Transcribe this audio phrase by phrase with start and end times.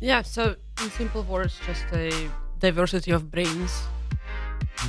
[0.00, 2.12] Yeah, so in simple words, just a
[2.58, 3.82] diversity of brains.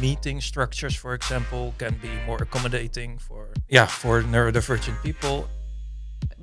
[0.01, 5.47] Meeting structures, for example, can be more accommodating for yeah for neurodivergent people.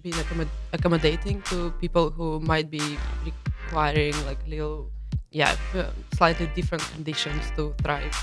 [0.00, 4.90] Being accommod- accommodating to people who might be requiring like little,
[5.30, 8.16] yeah, uh, slightly different conditions to thrive.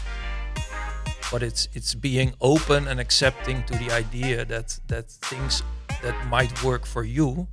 [1.32, 5.62] But it's it's being open and accepting to the idea that that things
[6.02, 7.48] that might work for you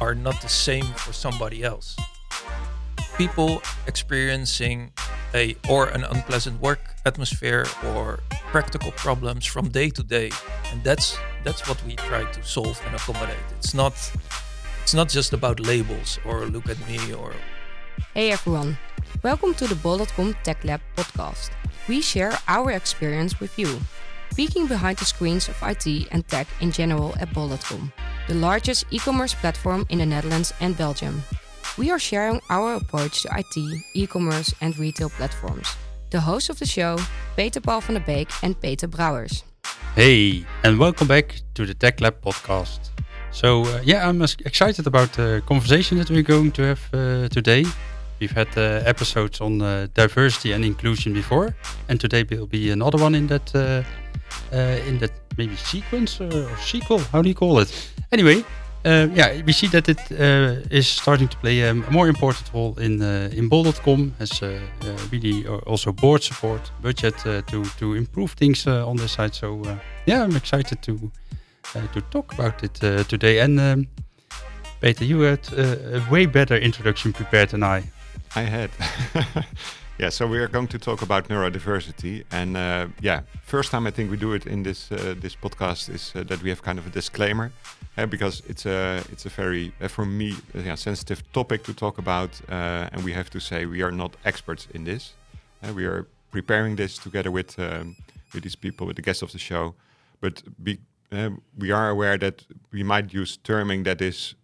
[0.00, 1.96] are not the same for somebody else.
[3.16, 4.92] People experiencing
[5.34, 8.20] a or an unpleasant work atmosphere or
[8.52, 10.30] practical problems from day to day,
[10.72, 13.46] and that's that's what we try to solve and accommodate.
[13.58, 13.94] It's not
[14.82, 17.32] it's not just about labels or look at me or.
[18.14, 18.76] Hey everyone,
[19.22, 21.50] welcome to the Bol.com Tech Lab podcast.
[21.88, 23.80] We share our experience with you,
[24.34, 27.92] peeking behind the screens of IT and tech in general at Bol.com
[28.26, 31.22] the largest e-commerce platform in the Netherlands and Belgium.
[31.78, 33.56] We are sharing our approach to IT,
[33.94, 35.76] e-commerce and retail platforms.
[36.10, 36.98] The hosts of the show,
[37.36, 39.42] Peter Paul van der Beek and Peter Brouwers.
[39.94, 42.90] Hey, and welcome back to the Tech Lab podcast.
[43.30, 47.64] So uh, yeah, I'm excited about the conversation that we're going to have uh, today.
[48.20, 51.54] We've had uh, episodes on uh, diversity and inclusion before,
[51.88, 53.82] and today will be another one in that uh,
[54.52, 56.98] uh, in that maybe sequence or sequel.
[56.98, 57.92] How do you call it?
[58.12, 58.44] Anyway,
[58.86, 62.78] uh, yeah, we see that it uh, is starting to play a more important role
[62.78, 67.94] in uh, in Bol.com as uh, uh, really also board support, budget uh, to to
[67.94, 69.34] improve things on this side.
[69.34, 69.62] So
[70.06, 71.10] yeah, I'm excited to
[71.92, 72.74] to talk about it
[73.08, 73.40] today.
[73.40, 73.86] And um,
[74.80, 77.82] Peter, you had a way better introduction prepared than I.
[78.36, 78.70] I had.
[79.98, 84.10] yeah, so we are going to talk about neurodiversity, and yeah, first time I think
[84.10, 87.50] we do it in this this podcast is that we have kind of a disclaimer
[87.96, 91.72] uh, because it's a it's a very uh, for me uh, yeah, sensitive topic to
[91.72, 95.14] talk about, uh, and we have to say we are not experts in this.
[95.62, 97.96] Uh, we are preparing this together with um,
[98.34, 99.74] with these people, with the guests of the show,
[100.20, 100.78] but be,
[101.12, 104.34] uh, we are aware that we might use terming that is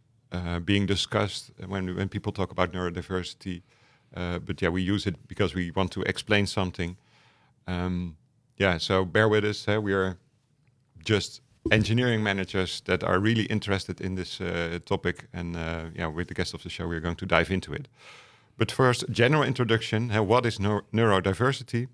[0.65, 3.63] being discussed when when people talk about neurodiversity.
[4.15, 6.97] But yeah, we use it because we want to explain something.
[7.67, 8.17] Um,
[8.57, 9.67] yeah, so bear with us.
[9.67, 10.19] we are
[11.05, 11.41] just
[11.71, 15.29] engineering managers that are really interested in this uh, topic.
[15.33, 17.89] And uh, yeah, with the guest of the show, we're going to dive into it.
[18.59, 20.11] But first, general introduction.
[20.11, 21.89] Uh, what is neuro neurodiversity?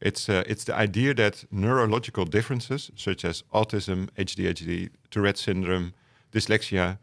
[0.00, 5.94] It's uh, it's the idea that neurological differences such as autism, ADHD, Tourette syndrome,
[6.32, 6.98] dyslexia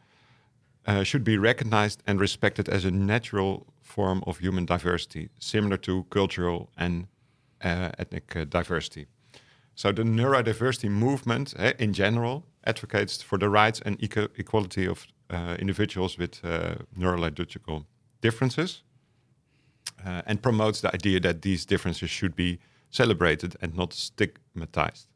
[0.86, 6.04] uh, should be recognized and respected as a natural form of human diversity, similar to
[6.10, 7.08] cultural and
[7.64, 9.08] uh, ethnic diversity.
[9.76, 15.08] So the neurodiversity movement eh, in general advocates for the rights and equal equality of
[15.30, 17.86] uh, individuals with uh, neurological
[18.22, 18.84] differences
[20.06, 22.60] uh, and promotes the idea that these differences should be
[22.90, 25.08] celebrated and not stigmatized.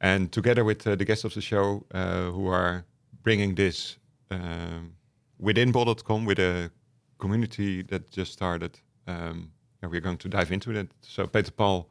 [0.00, 2.84] And together with uh, the guests of the show uh, who are
[3.22, 3.98] bringing this
[4.30, 4.92] um,
[5.38, 6.70] within Bol.com with a
[7.18, 9.50] community that just started, um,
[9.82, 10.90] we're going to dive into it.
[11.02, 11.88] So Peter Paul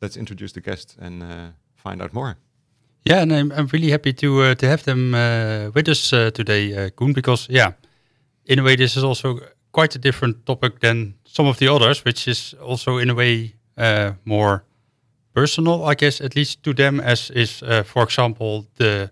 [0.00, 2.36] let's introduce the guest and uh, find out more.
[3.04, 6.90] Yeah, and I'm, I'm really happy to uh, to have them uh, with us today,
[6.90, 7.72] Koen, because yeah,
[8.44, 9.38] in a way this is also
[9.72, 13.54] quite a different topic than some of the others, which is also in a way
[14.24, 14.64] more
[15.34, 19.10] personal, I guess, at least to them, as is, for example, the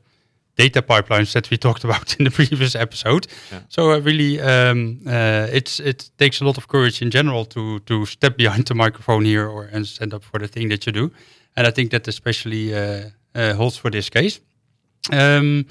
[0.57, 3.27] data pipelines that we talked about in the previous episode.
[3.51, 3.61] Yeah.
[3.69, 7.79] So uh, really, um, uh, it's it takes a lot of courage in general to
[7.81, 10.93] to step behind the microphone here or and stand up for the thing that you
[10.93, 11.11] do,
[11.57, 14.41] and I think that especially uh, uh holds for this case.
[15.13, 15.67] Um,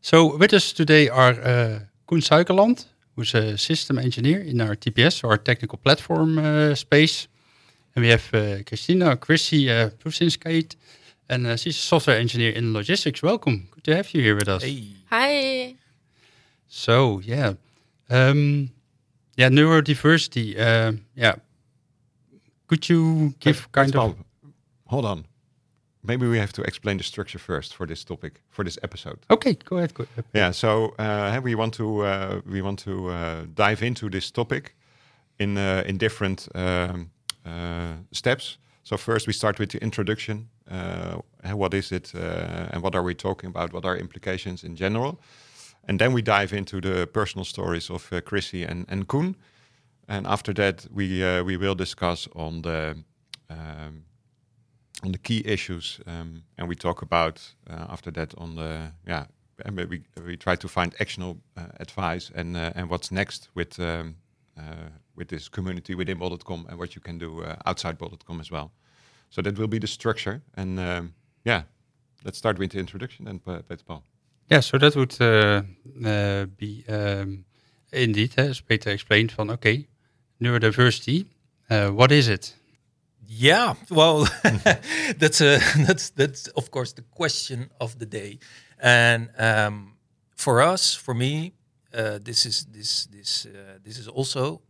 [0.00, 5.22] so with us today are uh, Koen Suijkerland, who's a system engineer in our TPS
[5.24, 7.28] or technical platform uh, space,
[7.94, 8.30] and we have
[8.64, 9.90] Christina Krissie uh,
[11.32, 13.22] and uh, she's a software engineer in logistics.
[13.22, 13.68] Welcome.
[13.70, 14.62] Good to have you here with us.
[14.62, 14.84] Hey.
[15.10, 15.74] Hi.
[16.68, 17.54] So, yeah.
[18.10, 18.70] Um,
[19.36, 20.58] yeah, neurodiversity.
[20.58, 21.36] Uh, yeah.
[22.66, 24.14] Could you give kind of...
[24.86, 25.24] Hold on.
[26.04, 29.18] Maybe we have to explain the structure first for this topic, for this episode.
[29.30, 29.94] Okay, go ahead.
[29.94, 30.24] Go ahead.
[30.34, 34.74] Yeah, so uh, we want to uh, we want to uh, dive into this topic
[35.38, 37.10] in uh, in different um,
[37.46, 38.58] uh, steps.
[38.82, 40.48] So first we start with the introduction.
[40.70, 41.20] Uh,
[41.52, 43.72] what is it uh, and what are we talking about?
[43.72, 45.20] What are implications in general?
[45.88, 49.36] And then we dive into the personal stories of uh, Krissie and, and.
[50.08, 52.96] And after that, we uh, we will discuss on the
[53.48, 54.04] um,
[55.04, 59.26] on the key issues, um, and we talk about uh, after that on the yeah
[59.64, 63.78] and we we try to find actionable uh, advice and uh, and what's next with
[63.78, 64.16] um,
[65.16, 68.72] with this community within bol.com and what you can do uh, outside bol.com as well.
[69.30, 70.42] So that will be the structure.
[70.56, 71.14] And um,
[71.44, 71.62] yeah,
[72.24, 74.04] let's start with the introduction and Peter Paul.
[74.50, 75.62] Yeah, so that would uh,
[76.06, 77.44] uh, be um,
[77.92, 79.86] indeed, as Peter explained, from okay,
[80.40, 81.26] neurodiversity.
[81.70, 82.54] Uh, what is it?
[83.26, 84.28] Yeah, well,
[85.16, 88.40] that's a that's that's of course the question of the day,
[88.78, 89.94] and um,
[90.36, 91.54] for us, for me,
[91.94, 94.60] uh, this is this this uh, this is also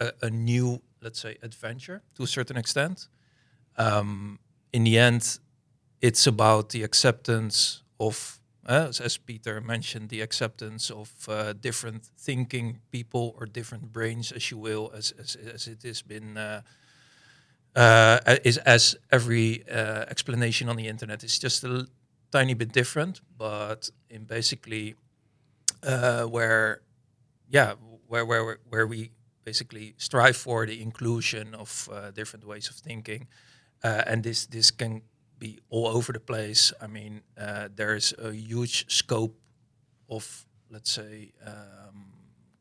[0.00, 3.08] a, a, new, let's say, adventure to a certain extent.
[3.76, 4.38] Um,
[4.72, 5.38] in the end,
[6.00, 12.80] it's about the acceptance of, uh, as Peter mentioned, the acceptance of uh, different thinking
[12.90, 16.36] people or different brains, as you will, as as, as it has been.
[16.36, 16.62] Uh,
[17.76, 21.86] uh is as every uh, explanation on the internet is just a
[22.32, 24.96] tiny bit different, but in basically
[25.84, 26.80] uh, where,
[27.48, 27.74] yeah,
[28.08, 29.10] where where where we
[29.50, 33.28] basically strive for the inclusion of different ways of thinking,
[33.82, 35.02] and this this can
[35.40, 36.72] be all over the place.
[36.80, 39.34] I mean, uh, there's a huge scope
[40.08, 42.12] of, let's say, um,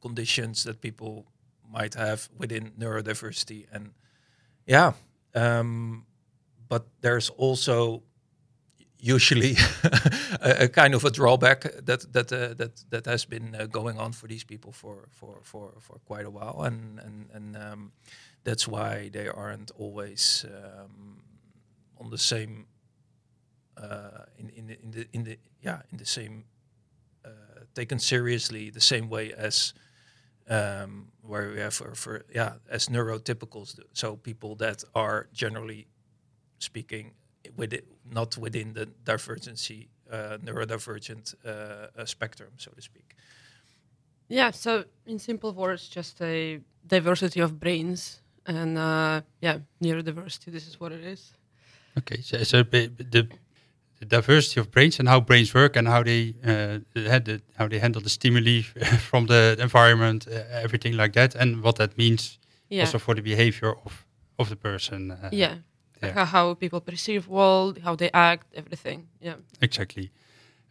[0.02, 1.26] conditions that people
[1.72, 3.92] might have within neurodiversity, and
[4.66, 4.94] yeah,
[5.36, 6.06] um,
[6.70, 8.04] but there's also
[9.00, 9.56] usually
[10.42, 13.98] a, a, kind of a drawback that that uh, that that has been uh, going
[13.98, 17.92] on for these people for for for for quite a while, and and and um,
[18.44, 21.22] that's why they aren't always um,
[21.98, 22.66] on the same
[23.78, 26.44] uh, in in the, in the in the yeah in the same
[27.26, 27.30] uh,
[27.74, 29.74] taken seriously the same way as
[30.50, 33.80] um, where we have for, for yeah as neurotypicals.
[33.94, 35.88] So people that are generally
[36.60, 37.14] speaking
[37.56, 43.16] with it, not within the divergency uh, neurodivergent uh, spectrum so to speak
[44.28, 50.68] yeah so in simple words just a diversity of brains and uh, yeah neurodiversity this
[50.68, 51.34] is what it is
[51.98, 53.28] Okay, so, so the
[54.00, 57.80] the diversity of brains and how brains work and how they uh, the, how they
[57.80, 58.62] handle the stimuli
[59.10, 62.84] from the environment, uh, everything like that, and what that means yeah.
[62.84, 64.06] also for the behavior of
[64.38, 65.12] of the person.
[65.12, 65.56] Uh, yeah.
[66.02, 66.26] Yeah.
[66.26, 69.08] how people perceive world, how they act, everything.
[69.22, 69.36] Yeah.
[69.62, 70.12] Exactly,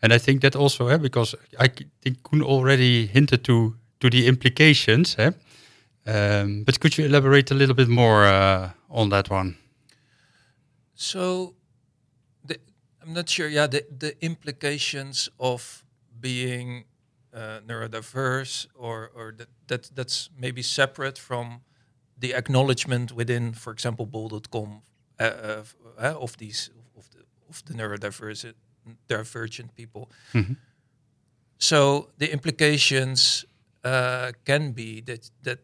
[0.03, 1.69] and I think that also, eh, because I
[2.01, 5.17] think Koen already hinted to to the implications.
[5.19, 5.33] Eh?
[6.07, 9.57] Um, but could you elaborate a little bit more uh, on that one?
[10.95, 11.55] So,
[12.45, 12.59] the,
[13.03, 13.49] I'm not sure.
[13.49, 15.85] Yeah, the, the implications of
[16.21, 16.85] being
[17.35, 21.61] uh, neurodiverse, or or that, that that's maybe separate from
[22.21, 28.55] the acknowledgement within, for example, bol.com uh, of these of the of the neurodiverse
[29.09, 30.11] divergent people.
[30.33, 30.55] Mm-hmm.
[31.59, 33.45] So the implications
[33.85, 35.59] uh, can be that that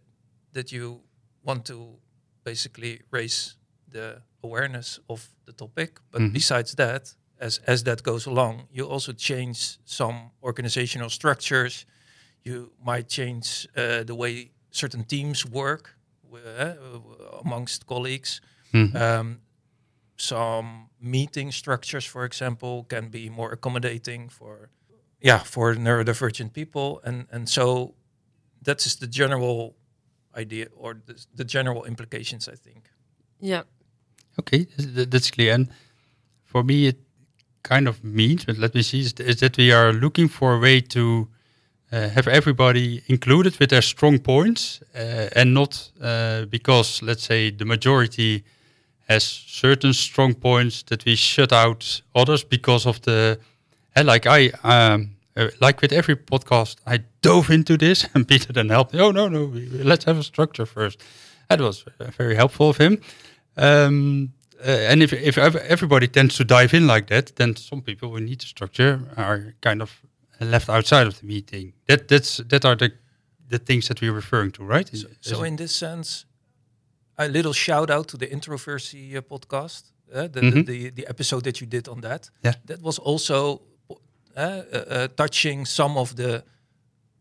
[0.53, 1.01] that you
[1.43, 1.99] want to
[2.45, 3.57] basically raise
[3.91, 6.01] the awareness of the topic.
[6.11, 6.33] But mm-hmm.
[6.33, 11.87] besides that, as as that goes along, you also change some organizational structures.
[12.43, 15.97] You might change uh, the way certain teams work
[16.33, 16.73] uh,
[17.45, 18.41] amongst colleagues.
[18.73, 18.97] Mm-hmm.
[18.97, 19.41] Um,
[20.17, 24.71] some meeting structures, for example, can be more accommodating for
[25.21, 27.95] yeah for neurodivergent people, and and so
[28.63, 29.75] that is the general
[30.37, 32.91] idea or the, the general implications, I think.
[33.41, 33.63] Yeah,
[34.39, 35.55] Okay, that's clear.
[35.55, 35.69] And
[36.45, 36.99] for me, it
[37.63, 40.59] kind of means, but let me see, is, is that we are looking for a
[40.59, 41.29] way to
[41.93, 47.51] uh, have everybody included with their strong points uh, and not uh, because, let's say,
[47.51, 48.45] the majority
[49.09, 53.39] has certain strong points that we shut out others because of the,
[53.97, 58.53] uh, like I, um, uh, like with every podcast, I dove into this and Peter
[58.53, 58.95] then helped.
[58.95, 59.01] Me.
[59.01, 61.01] Oh, no, no, let's have a structure first.
[61.49, 63.01] That was uh, very helpful of him.
[63.57, 64.33] Um,
[64.65, 68.21] uh, and if if everybody tends to dive in like that, then some people who
[68.21, 70.01] need the structure are kind of
[70.41, 71.75] left outside of the meeting.
[71.87, 72.93] That that's that are the
[73.49, 74.89] the things that we're referring to, right?
[74.89, 76.25] So, so in this sense,
[77.17, 80.65] a little shout out to the Introversy uh, podcast, uh, the, mm -hmm.
[80.65, 82.31] the, the, the episode that you did on that.
[82.41, 83.63] Yeah, that was also
[84.37, 86.45] uh, uh, touching some of the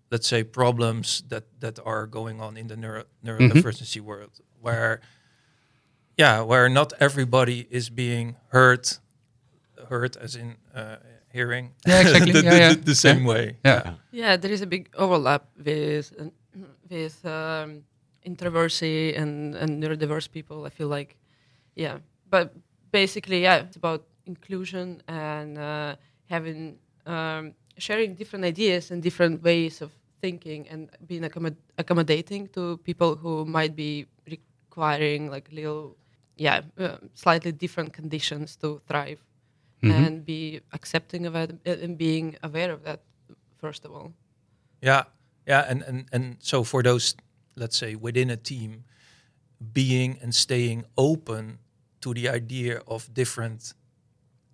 [0.10, 4.08] let's say problems that that are going on in the neuro neurodiversity mm -hmm.
[4.08, 5.00] world, where
[6.16, 9.00] yeah, where not everybody is being heard,
[9.90, 10.96] heard as in uh,
[11.32, 11.74] hearing.
[11.88, 12.32] Yeah, exactly.
[12.38, 13.58] the, yeah, the, the, the, same way.
[13.66, 13.94] Yeah.
[14.12, 16.14] yeah, there is a big overlap with
[16.90, 17.84] with um,
[18.26, 20.66] introversy and and neurodiverse people.
[20.66, 21.16] I feel like,
[21.76, 22.00] yeah,
[22.30, 22.54] but
[22.92, 25.96] basically, yeah, it's about inclusion and uh,
[26.30, 32.78] having um, sharing different ideas and different ways of thinking and being accommod- accommodating to
[32.78, 35.98] people who might be requiring like little
[36.38, 39.20] yeah uh, slightly different conditions to thrive
[39.84, 39.92] Mhm.
[39.92, 43.02] and be accepting of it and being aware of that
[43.60, 44.14] first of all
[44.82, 45.04] Yeah,
[45.48, 47.16] yeah, and and and so for those,
[47.56, 48.84] let's say, within a team,
[49.74, 51.60] being and staying open
[52.02, 53.74] to the idea of different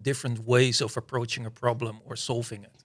[0.02, 2.84] different ways of approaching a problem or solving it,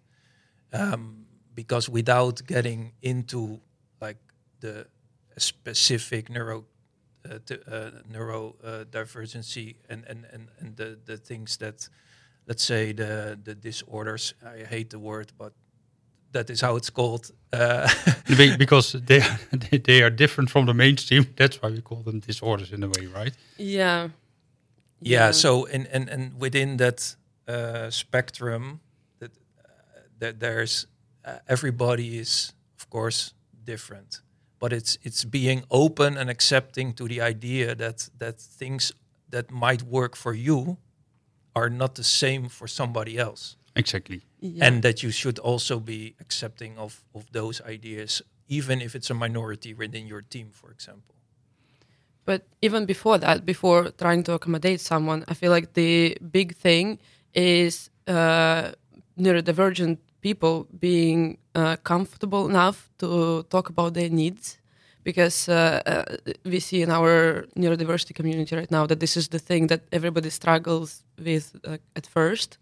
[0.72, 3.60] um, because without getting into
[4.00, 4.18] like
[4.60, 4.86] the
[5.38, 6.64] specific neuro
[7.30, 7.38] uh,
[7.70, 8.84] uh, neuro uh,
[9.88, 11.88] and and and, and the, the things that
[12.46, 15.52] let's say the the disorders I hate the word but
[16.34, 17.88] that is how it's called uh,
[18.58, 19.38] because they are,
[19.70, 21.24] they- they are different from the mainstream.
[21.36, 23.34] That's why we call them disorders in a way, right?
[23.58, 24.08] yeah
[25.00, 27.16] yeah so and and and within that
[27.48, 28.80] uh, spectrum
[29.18, 30.86] that uh, that there's
[31.28, 34.22] uh, everybody is of course different
[34.58, 38.92] but it's it's being open and accepting to the idea that that things
[39.30, 40.76] that might work for you
[41.54, 44.20] are not the same for somebody else Exactly.
[44.44, 44.66] Yeah.
[44.66, 49.14] and that you should also be accepting of of those ideas even if it's a
[49.14, 51.14] minority within your team for example
[52.24, 56.98] But even before that, before trying to accommodate someone, I feel like the big thing
[57.34, 58.72] is uh,
[59.18, 64.58] neurodivergent people being uh, comfortable enough to talk about their needs.
[65.02, 66.04] Because uh, uh,
[66.46, 70.30] we see in our neurodiversity community right now that this is the thing that everybody
[70.30, 72.56] struggles with uh, at first,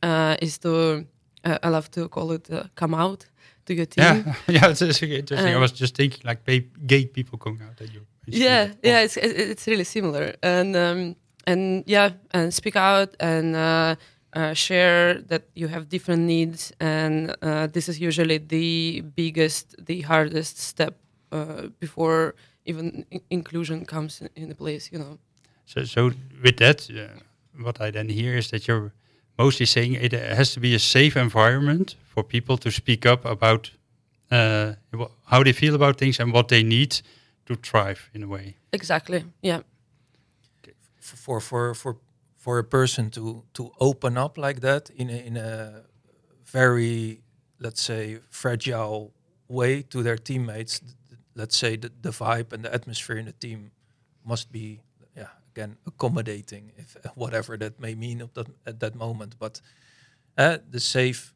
[0.00, 1.04] uh, is to,
[1.44, 3.26] uh, I love to call it uh, come out
[3.66, 4.04] to your team.
[4.04, 5.52] Yeah, yeah, it's, it's interesting.
[5.54, 8.06] I Uh, was just thinking like gay, gay people going out at you.
[8.26, 11.16] yeah yeah it's it's really similar and um
[11.46, 13.94] and yeah and speak out and uh,
[14.36, 20.02] uh, share that you have different needs and uh, this is usually the biggest the
[20.02, 20.94] hardest step
[21.32, 25.18] uh, before even in- inclusion comes in, into place you know
[25.66, 26.10] So, so
[26.44, 26.88] with that,
[27.62, 28.92] what I then hear is that you're
[29.44, 33.70] mostly saying it has to be a safe environment for people to speak up about
[34.30, 34.72] uh,
[35.24, 36.90] how they feel about things and what they need
[37.46, 38.54] to thrive in a way.
[38.72, 39.60] exactly yeah
[41.02, 41.92] F- for for for
[42.36, 45.82] for a person to to open up like that in a, in a
[46.52, 47.20] very
[47.58, 49.10] let's say fragile
[49.48, 53.26] way to their teammates th- th- let's say the, the vibe and the atmosphere in
[53.26, 53.70] the team
[54.24, 54.89] must be yeah
[55.52, 59.60] again accommodating if whatever that may mean at that, at that moment but
[60.38, 61.34] uh, the safe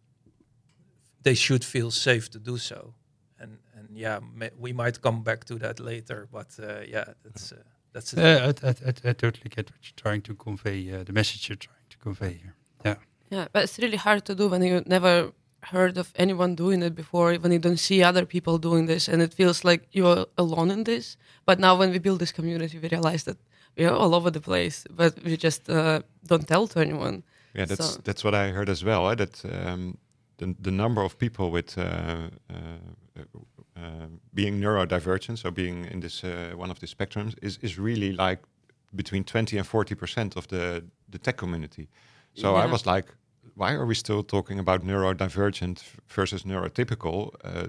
[1.23, 2.95] they should feel safe to do so
[3.39, 7.53] and and yeah ma- we might come back to that later but uh, yeah that's
[7.53, 7.57] uh,
[7.95, 11.05] that's the Uh, I, I, I, I totally get what you're trying to convey, uh,
[11.05, 12.55] the message you're trying to convey here.
[12.85, 12.97] Yeah.
[13.31, 15.33] Yeah, but it's really hard to do when you never
[15.73, 19.23] heard of anyone doing it before, when you don't see other people doing this, and
[19.23, 21.17] it feels like you're alone in this.
[21.47, 23.39] But now, when we build this community, we realize that
[23.77, 27.23] we are all over the place, but we just uh, don't tell to anyone.
[27.55, 29.09] Yeah, that's So- that's what I heard as well.
[29.11, 29.97] eh, that um,
[30.37, 31.83] the the number of people with uh,
[32.51, 32.57] uh,
[33.77, 38.13] uh, being neurodivergent, so being in this uh, one of the spectrums, is is really
[38.13, 38.39] like
[38.95, 41.89] between twenty and forty percent of the the tech community.
[42.37, 43.07] So I was like,
[43.55, 47.31] why are we still talking about neurodivergent versus neurotypical?
[47.45, 47.69] Uh,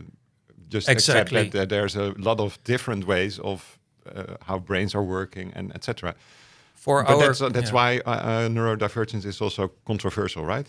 [0.73, 1.49] just accept Exactly.
[1.49, 3.79] that uh, there's a lot of different ways of
[4.47, 6.15] how brains are working and etc.
[6.73, 7.73] for But our that's that's yeah.
[7.73, 10.67] why uh, uh, neurodivergence is also controversial, right?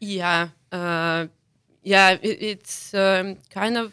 [0.00, 1.26] Yeah, uh,
[1.82, 3.92] yeah, it, it's um, kind of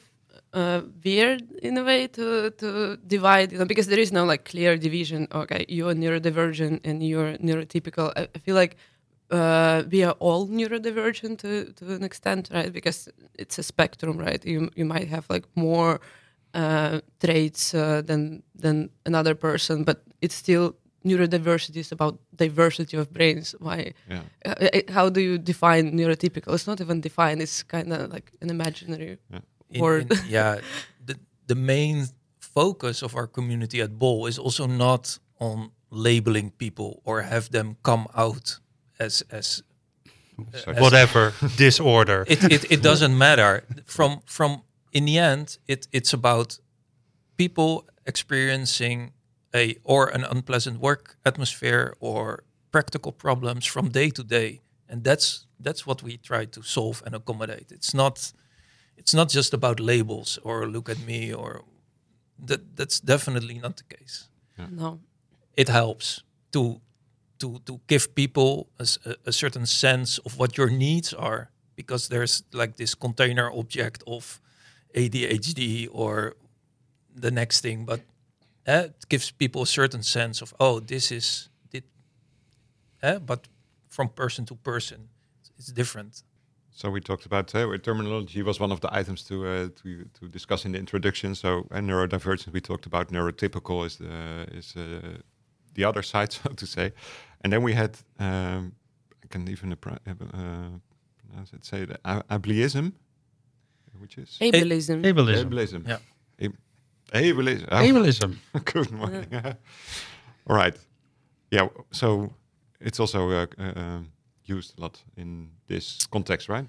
[0.53, 4.45] uh, weird in a way to to divide, you know, because there is no like
[4.45, 5.27] clear division.
[5.31, 8.11] Okay, you're neurodivergent and you're neurotypical.
[8.15, 8.77] I, I feel like
[9.31, 12.73] uh, we are all neurodivergent to to an extent, right?
[12.73, 14.43] Because it's a spectrum, right?
[14.45, 15.99] You you might have like more
[16.53, 20.75] uh, traits uh, than than another person, but it's still
[21.05, 23.55] neurodiversity is about diversity of brains.
[23.59, 23.93] Why?
[24.09, 24.21] Yeah.
[24.45, 26.53] Uh, uh, how do you define neurotypical?
[26.53, 27.41] It's not even defined.
[27.41, 29.17] It's kind of like an imaginary
[29.71, 30.11] in- word.
[30.11, 30.59] in- yeah,
[31.05, 31.15] the
[31.47, 32.07] the main
[32.39, 37.75] focus of our community at Bol is also not on labeling people or have them
[37.81, 38.59] come out
[38.99, 39.63] as as
[40.53, 42.23] So Whatever disorder.
[42.27, 44.61] it, it, it doesn't matter from from
[44.91, 46.59] in the end it it's about
[47.37, 49.11] people experiencing
[49.53, 54.61] a or an unpleasant work atmosphere or practical problems from day to day.
[54.89, 57.71] And that's that's what we try to solve and accommodate.
[57.71, 58.33] It's not
[58.97, 61.63] it's not just about labels or look at me or
[62.45, 64.29] that that's definitely not the case.
[64.71, 64.99] No.
[65.55, 66.81] it helps to
[67.39, 68.67] to to give people
[69.25, 74.41] a certain sense of what your needs are because there's like this container object of
[74.95, 76.35] ADHD or
[77.15, 78.01] the next thing, but
[78.67, 81.83] uh, it gives people a certain sense of oh, this is it.
[83.01, 83.47] Uh, but
[83.87, 85.09] from person to person,
[85.57, 86.23] it's different.
[86.71, 90.27] So we talked about uh, terminology was one of the items to uh, to to
[90.29, 91.35] discuss in the introduction.
[91.35, 94.73] So uh, neurodivergent, we talked about neurotypical is the is
[95.73, 96.93] the other side, so to say,
[97.41, 98.73] and then we had um,
[99.23, 102.93] I can even pronounce it say the ableism,
[103.99, 105.03] which is ableism.
[105.03, 105.49] Ableism.
[105.49, 105.87] ableism.
[105.87, 105.99] Yeah.
[107.13, 107.67] Ableism.
[107.71, 107.77] Oh.
[107.77, 108.37] Ableism.
[108.65, 109.27] Good morning.
[110.47, 110.75] All right.
[111.51, 111.67] Yeah.
[111.91, 112.33] So
[112.79, 114.11] it's also uh, uh, um,
[114.45, 116.67] used a lot in this context, right?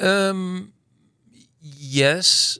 [0.00, 0.72] Um,
[1.60, 2.58] yes,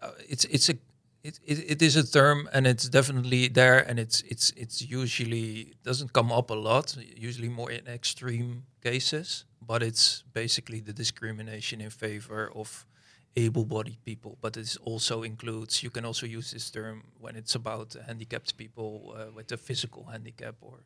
[0.00, 0.74] uh, it's it's a
[1.22, 5.72] it, it, it is a term and it's definitely there and it's it's it's usually
[5.84, 11.80] doesn't come up a lot usually more in extreme cases but it's basically the discrimination
[11.80, 12.86] in favor of
[13.36, 17.96] able-bodied people but it also includes you can also use this term when it's about
[18.06, 20.78] handicapped people uh, with a physical handicap or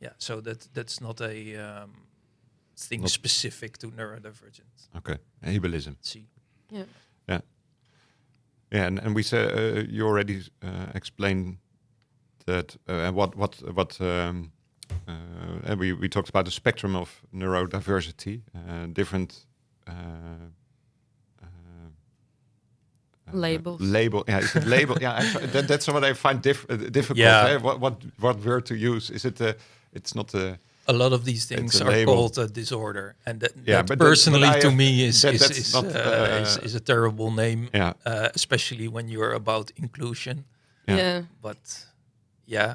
[0.00, 1.92] yeah so that that's not a um,
[2.76, 5.18] thing Not- specific to neurodivergent Okay.
[5.44, 5.96] Ableism.
[6.00, 6.26] see
[6.70, 6.84] Yeah.
[7.28, 7.40] Yeah,
[8.72, 11.58] yeah and, and we said uh, you already uh, explained
[12.46, 14.52] that uh, what what what um,
[15.06, 19.46] and we we talked about the spectrum of neurodiversity, uh, different.
[19.86, 19.92] Uh,
[21.42, 21.46] uh,
[23.28, 23.80] uh, Labels.
[23.80, 24.96] label, yeah, is it label?
[25.00, 27.18] yeah, I, that, that's what I find diff- uh, difficult.
[27.18, 27.48] Yeah.
[27.54, 27.56] eh?
[27.58, 29.10] What what what word to use?
[29.10, 29.40] Is it?
[29.40, 29.52] Uh,
[29.92, 30.58] it's not a.
[30.86, 32.14] a lot of these things are label.
[32.14, 35.50] called a disorder, and that, Yeah, that but that- personally to me is that- is
[35.50, 39.70] is, not, uh, is uh, is a terrible name, Yeah, uh, especially when you're about
[39.76, 40.44] inclusion.
[40.88, 40.96] Yeah.
[40.98, 41.22] Yeah.
[41.42, 41.86] But
[42.46, 42.74] yeah,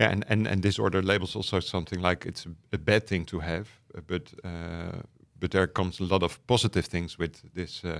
[0.00, 3.40] Yeah, and, and, and disorder labels also something like it's a, a bad thing to
[3.40, 5.02] have, uh, but uh,
[5.38, 7.92] but there comes a lot of positive things with this uh,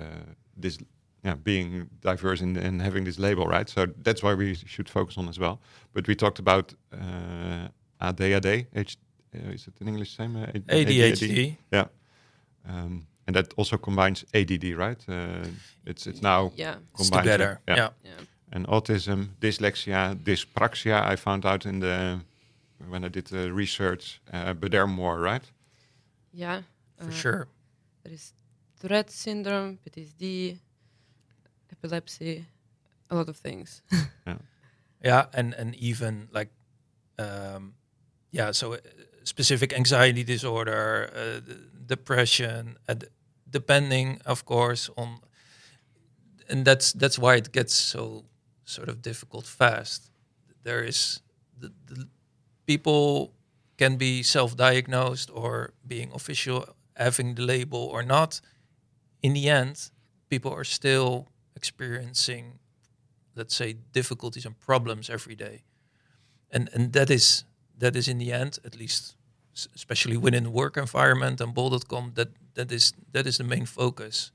[0.62, 0.78] this
[1.24, 3.68] yeah being diverse and, and having this label, right?
[3.68, 5.58] So that's why we should focus on as well.
[5.92, 7.68] But we talked about uh,
[8.00, 8.66] ADHD.
[8.74, 8.96] H,
[9.34, 10.36] uh, is it in English same?
[10.36, 11.56] Uh, A- ADHD.
[11.72, 11.88] Yeah,
[12.68, 15.04] um, and that also combines ADD, right?
[15.08, 15.48] Uh,
[15.84, 16.76] it's it's now Yeah.
[16.94, 17.60] It's combined together.
[17.68, 17.76] Yeah.
[17.76, 17.90] Yeah.
[18.04, 18.24] Yeah.
[18.52, 21.02] And autism, dyslexia, dyspraxia.
[21.02, 22.20] I found out in the
[22.88, 25.44] when I did the research, uh, but there are more, right?
[26.32, 26.62] Yeah.
[26.98, 27.48] for Uh, sure.
[28.02, 28.32] There is
[28.80, 30.58] Tourette syndrome, PTSD,
[31.70, 32.44] epilepsy,
[33.10, 33.82] a lot of things.
[34.26, 34.36] Yeah,
[35.04, 36.50] yeah, and and even like,
[37.18, 37.74] um,
[38.32, 38.78] yeah, so uh,
[39.24, 41.40] specific anxiety disorder, uh,
[41.86, 42.94] depression, uh,
[43.50, 45.20] depending, of course, on,
[46.48, 48.24] and that's that's why it gets so
[48.70, 50.10] sort of difficult fast.
[50.62, 51.20] There is
[51.58, 52.08] the, the
[52.66, 53.32] people
[53.76, 58.40] can be self-diagnosed or being official having the label or not.
[59.22, 59.90] In the end,
[60.28, 62.60] people are still experiencing
[63.36, 65.62] let's say difficulties and problems every day
[66.50, 67.44] and and that is
[67.78, 69.16] that is in the end at least
[69.74, 74.32] especially within the work environment and bol.com that that is that is the main focus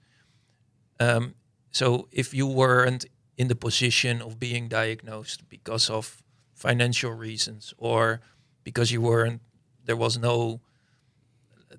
[0.99, 1.35] um,
[1.71, 3.05] so if you weren't
[3.37, 8.21] in the position of being diagnosed because of financial reasons or
[8.63, 9.41] because you weren't
[9.83, 10.61] there was no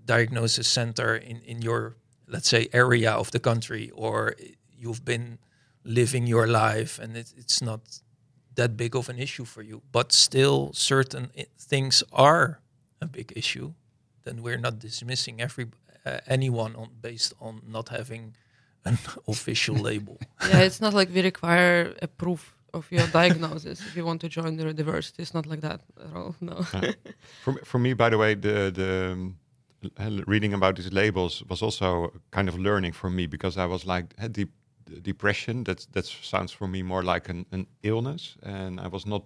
[0.05, 1.97] diagnosis center in in your
[2.29, 4.35] let's say area of the country or
[4.77, 5.39] you've been
[5.85, 7.81] living your life and it, it's not
[8.57, 9.83] that big of an issue for you.
[9.93, 12.61] But still certain things are
[13.01, 13.75] a big issue.
[14.25, 15.67] Then we're not dismissing every
[16.05, 18.35] uh, anyone on based on not having
[18.87, 20.17] an official label
[20.49, 24.29] yeah, it's not like we require a proof of your diagnosis if you want to
[24.29, 25.21] join the neurodiversity.
[25.21, 26.35] It's not like that at all.
[26.41, 26.63] No.
[27.45, 29.37] For for me, by the way, the the um,
[30.27, 34.15] reading about these labels was also kind of learning for me because I was like
[34.19, 34.51] had deep
[35.03, 35.65] depression.
[35.65, 39.23] That that sounds for me more like an, an illness, and I was not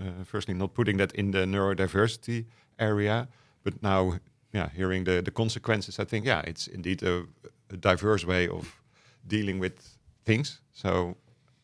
[0.00, 2.44] uh, firstly not putting that in the neurodiversity
[2.78, 3.28] area,
[3.62, 4.18] but now
[4.52, 7.26] yeah, hearing the the consequences, I think yeah, it's indeed a,
[7.70, 8.77] a diverse way of
[9.28, 10.60] dealing with things.
[10.72, 11.16] So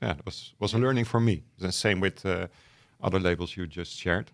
[0.03, 1.43] yeah, it was was a learning for me.
[1.59, 2.47] The same with uh,
[3.01, 4.31] other labels you just shared.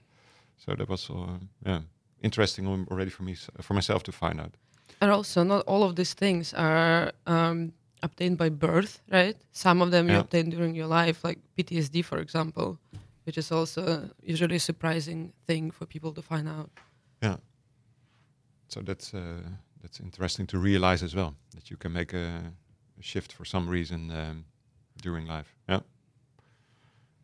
[0.57, 1.81] So that was uh, yeah
[2.23, 4.57] interesting already for me for myself to find out.
[5.01, 9.37] And also, not all of these things are um, obtained by birth, right?
[9.53, 12.79] Some of them you obtain during your life, like PTSD, for example,
[13.25, 16.71] which is also usually a surprising thing for people to find out.
[17.23, 17.37] Yeah.
[18.69, 19.43] So that's uh,
[19.83, 22.53] that's interesting to realize as well that you can make a
[23.01, 24.45] shift for some reason um,
[25.03, 25.55] during life.
[25.69, 25.81] Yeah.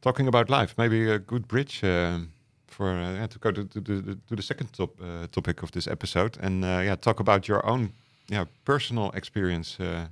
[0.01, 2.33] Talking about life, maybe a good bridge um,
[2.67, 5.71] for uh, yeah, to go to, to, to, to the second top, uh, topic of
[5.73, 7.93] this episode and uh, yeah, talk about your own
[8.29, 10.07] yeah personal experience, uh,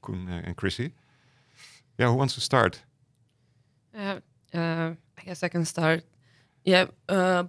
[0.00, 0.92] Koen uh, and Krissie.
[1.98, 2.82] Yeah, who wants to start?
[3.94, 4.20] Uh,
[4.54, 6.04] I guess I can start.
[6.64, 6.86] Yeah,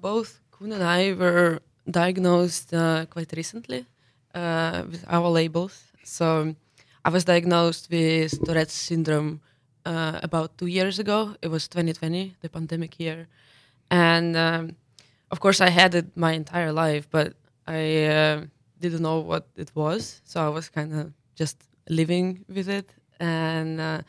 [0.02, 2.70] both Koen and I were diagnosed
[3.10, 3.86] quite recently
[4.34, 5.84] with our labels.
[6.04, 6.56] So
[7.06, 9.42] I was diagnosed with Tourette's syndrome
[9.86, 11.36] uh, about two years ago.
[11.42, 13.28] It was 2020, the pandemic year.
[13.92, 14.76] And um,
[15.30, 17.34] of course, I had it my entire life, but
[17.68, 18.42] I uh,
[18.80, 20.22] didn't know what it was.
[20.24, 21.58] So I was kind of just
[21.89, 22.89] living with it.
[23.20, 24.02] And uh,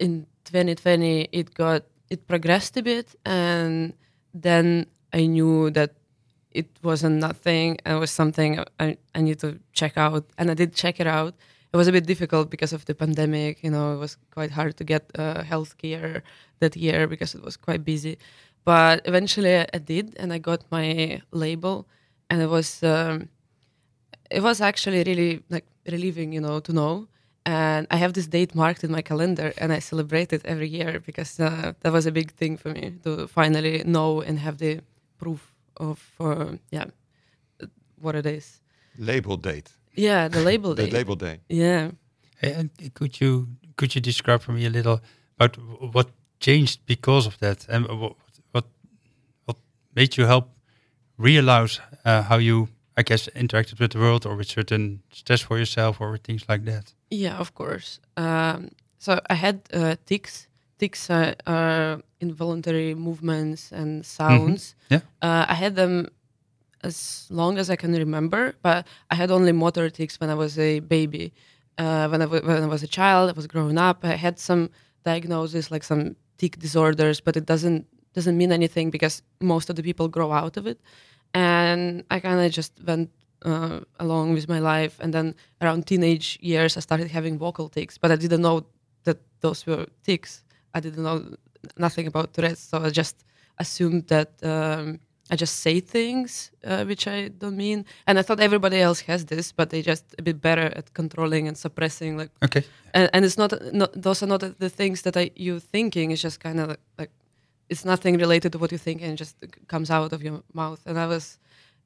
[0.00, 3.94] in 2020, it got it progressed a bit, and
[4.32, 5.94] then I knew that
[6.52, 7.78] it wasn't nothing.
[7.84, 11.34] It was something I, I need to check out, and I did check it out.
[11.74, 13.64] It was a bit difficult because of the pandemic.
[13.64, 16.22] You know, it was quite hard to get uh, healthcare
[16.60, 18.16] that year because it was quite busy.
[18.64, 21.88] But eventually, I did, and I got my label,
[22.30, 23.28] and it was um,
[24.30, 27.08] it was actually really like relieving, you know, to know.
[27.44, 31.00] And I have this date marked in my calendar, and I celebrate it every year
[31.00, 34.80] because uh, that was a big thing for me to finally know and have the
[35.18, 36.86] proof of uh, yeah
[38.00, 38.60] what it is.
[38.96, 39.72] Label date.
[39.94, 40.86] Yeah, the label day.
[40.86, 41.40] The label day.
[41.48, 41.90] Yeah.
[42.36, 45.00] Hey, and could you could you describe for me a little
[45.38, 45.56] about
[45.94, 46.08] what
[46.40, 48.16] changed because of that, and what
[48.52, 48.64] what
[49.44, 49.56] what
[49.94, 50.48] made you help
[51.16, 55.58] realize uh, how you, I guess, interacted with the world or with certain stress for
[55.58, 56.92] yourself or with things like that?
[57.10, 58.00] Yeah, of course.
[58.16, 60.48] Um, so I had uh, tics.
[60.78, 64.74] Tics are, are involuntary movements and sounds.
[64.90, 65.00] Yeah.
[65.22, 66.08] Uh, I had them
[66.84, 70.58] as long as I can remember, but I had only motor tics when I was
[70.58, 71.32] a baby.
[71.78, 74.04] Uh, when, I w- when I was a child, I was growing up.
[74.04, 74.70] I had some
[75.04, 79.82] diagnoses like some tic disorders, but it doesn't doesn't mean anything because most of the
[79.82, 80.78] people grow out of it.
[81.34, 83.10] And I kind of just went
[83.44, 85.00] uh, along with my life.
[85.00, 88.66] And then around teenage years, I started having vocal tics, but I didn't know
[89.02, 90.44] that those were tics.
[90.74, 91.34] I didn't know
[91.76, 93.24] nothing about Tourette's, so I just
[93.58, 97.84] assumed that um, I just say things uh, which I don't mean.
[98.06, 101.48] And I thought everybody else has this, but they just a bit better at controlling
[101.48, 102.18] and suppressing.
[102.18, 102.62] Like, Okay.
[102.92, 106.10] and, and it's not, not those are not the things that I, you thinking.
[106.10, 107.10] It's just kind of like, like
[107.70, 109.36] it's nothing related to what you think, and it just
[109.68, 110.80] comes out of your mouth.
[110.86, 111.38] And I was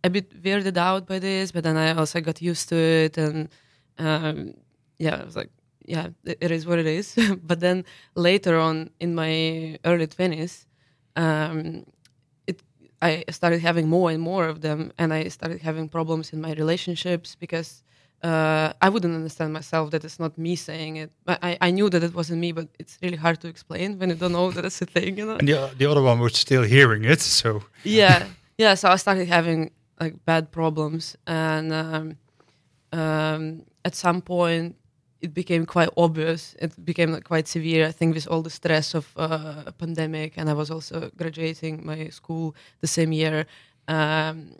[0.02, 3.48] a bit weirded out by this, but then I also got used to it, and
[3.98, 4.54] um,
[4.98, 5.50] yeah, I was like,
[5.86, 7.16] yeah, it, it is what it is.
[7.44, 7.84] but then
[8.16, 10.66] later on in my early twenties,
[11.16, 11.84] um,
[13.00, 16.52] I started having more and more of them, and I started having problems in my
[16.54, 17.82] relationships because
[18.24, 21.10] uh, I wouldn't understand myself that it's not me saying it.
[21.24, 24.08] But I, I knew that it wasn't me, but it's really hard to explain when
[24.10, 25.36] you don't know that it's a thing, you know?
[25.36, 28.26] And the the other one was still hearing it, so yeah
[28.58, 32.16] yeah so i started having like bad problems and um,
[32.92, 34.76] um, at some point
[35.20, 38.94] it became quite obvious it became like, quite severe i think with all the stress
[38.94, 43.46] of uh, pandemic and i was also graduating my school the same year.
[43.88, 44.52] Um,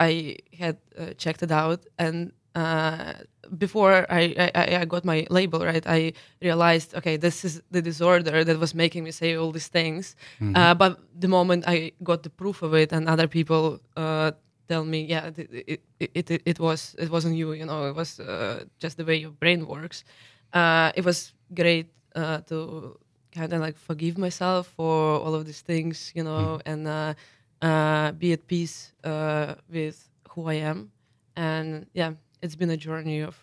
[0.00, 3.14] i had uh, checked it out and uh,
[3.58, 8.44] before I, I, I got my label right i realized okay this is the disorder
[8.44, 10.14] that was making me say all these things.
[10.54, 14.30] Uh, but the moment i got the proof of it and other people uh,
[14.68, 18.20] tell me yeah it, it, it, it was it wasn't you you know it was
[18.20, 20.04] uh, just the way your brain works.
[20.52, 22.96] Uh, it was great uh, to
[23.32, 27.14] kind of like forgive myself for all of these things you know and uh,
[27.62, 30.90] uh, be at peace uh, with who i am.
[31.36, 33.36] And yeah it's been a journey of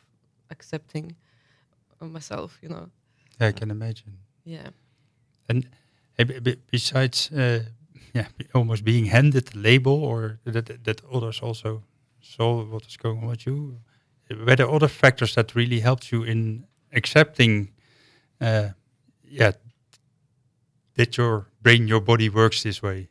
[0.49, 1.15] accepting
[1.99, 2.89] myself you know.
[3.39, 4.17] Yeah, I can imagine.
[4.45, 4.69] yeah.
[5.49, 5.67] And
[6.17, 7.63] b- besides, uh,
[8.13, 11.83] yeah, almost being handed the label, or that that others also
[12.21, 13.77] saw what is going on with you,
[14.29, 17.71] were there other factors that really helped you in accepting,
[18.39, 18.69] uh,
[19.29, 19.51] yeah,
[20.95, 23.09] that your brain, your body works this way?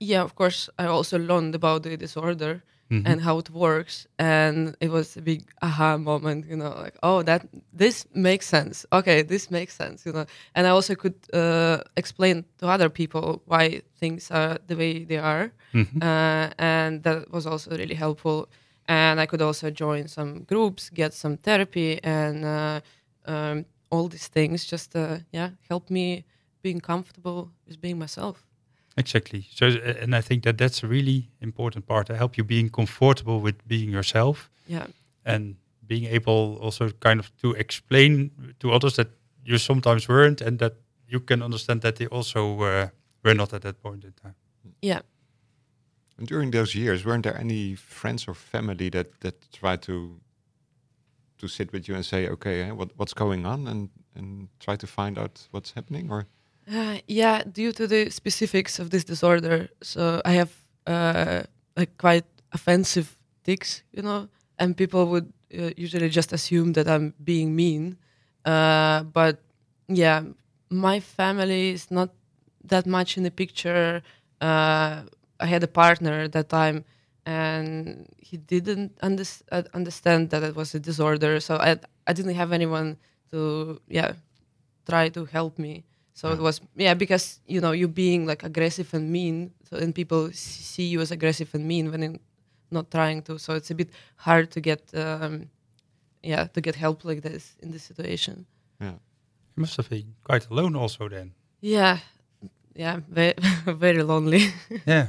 [0.00, 3.06] yeah of course i also learned about the disorder Mhm.
[3.06, 4.06] and how it works.
[4.18, 7.42] And it was a big aha moment you know like oh that
[7.78, 8.86] this makes sense.
[8.92, 10.26] Okay this makes sense you know.
[10.54, 15.18] And i also could uh, explain to other people why things are the way they
[15.18, 15.50] are.
[15.74, 16.02] Mhm.
[16.02, 18.48] uh, and that was also really helpful.
[18.88, 22.80] And i could also join some groups get some therapy and uh,
[23.32, 26.24] um, all these things just uh, yeah help me
[26.62, 28.36] being comfortable with being myself
[28.96, 29.46] Exactly.
[29.54, 32.70] So, uh, and I think that that's a really important part to help you being
[32.70, 34.86] comfortable with being yourself yeah
[35.24, 39.08] and being able also kind of to explain to others that
[39.44, 40.74] you sometimes weren't and that
[41.08, 42.88] you can understand that they also uh,
[43.24, 44.34] were not at that point in time.
[44.82, 45.00] yeah.
[46.18, 50.20] And during those years, weren't there any friends or family that that tried to
[51.38, 54.76] to sit with you and say, okay, eh, what what's going on, and and try
[54.76, 56.26] to find out what's happening, or
[56.70, 60.52] Uh, yeah, due to the specifics of this disorder, so I have
[60.86, 61.42] uh,
[61.76, 64.28] like quite offensive tics, you know,
[64.58, 67.96] and people would uh, usually just assume that I'm being mean.
[68.44, 69.40] Uh, but
[69.88, 70.22] yeah,
[70.70, 72.10] my family is not
[72.64, 74.02] that much in the picture.
[74.40, 75.02] Uh,
[75.38, 76.84] I had a partner at that time,
[77.26, 81.40] and he didn't unders- uh, understand that it was a disorder.
[81.40, 82.96] So I I didn't have anyone
[83.30, 84.12] to yeah
[84.86, 85.84] try to help me.
[86.20, 89.94] So it was yeah because you know you being like aggressive and mean, so and
[89.94, 92.20] people see you as aggressive and mean when you're
[92.70, 93.38] not trying to.
[93.38, 95.48] So it's a bit hard to get um,
[96.22, 98.44] yeah to get help like this in this situation.
[98.80, 98.96] yeah,
[99.56, 101.32] You must have been quite alone also then.
[101.62, 101.98] Yeah,
[102.76, 104.52] yeah, very very lonely.
[104.86, 105.08] Yeah.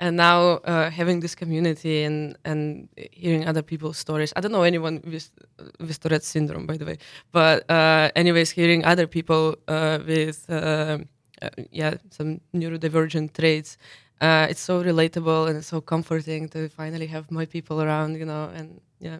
[0.00, 4.32] And now uh, having this community and and hearing other people's stories.
[4.36, 5.30] I don't know anyone with
[5.78, 6.96] with tourette syndrome by the way
[7.32, 10.98] but uh, anyways hearing other people uh, with uh,
[11.42, 13.76] uh, yeah some neurodivergent traits
[14.20, 18.24] uh, it's so relatable and it's so comforting to finally have my people around you
[18.24, 19.18] know and yeah.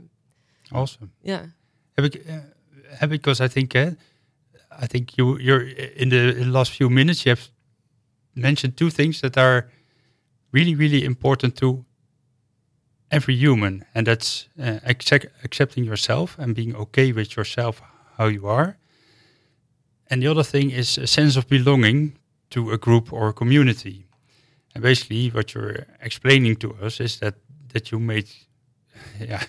[0.72, 1.10] Awesome.
[1.22, 1.46] yeah.
[1.98, 3.90] Yeah, bec- yeah, because I think uh,
[4.70, 5.66] I think you you're
[5.96, 7.48] in the last few minutes you have
[8.34, 9.68] mentioned two things that are
[10.52, 11.84] really really important to
[13.10, 17.82] every human, and that's uh, accept, accepting yourself and being okay with yourself
[18.16, 18.76] how you are.
[20.08, 22.18] And the other thing is a sense of belonging
[22.50, 24.06] to a group or a community.
[24.74, 27.34] And basically, what you're explaining to us is that
[27.72, 28.28] that you made,
[29.20, 29.42] yeah,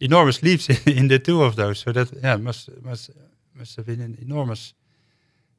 [0.00, 1.78] enormous leaps in, in the two of those.
[1.78, 3.10] So that yeah must must
[3.54, 4.74] must have been an enormous.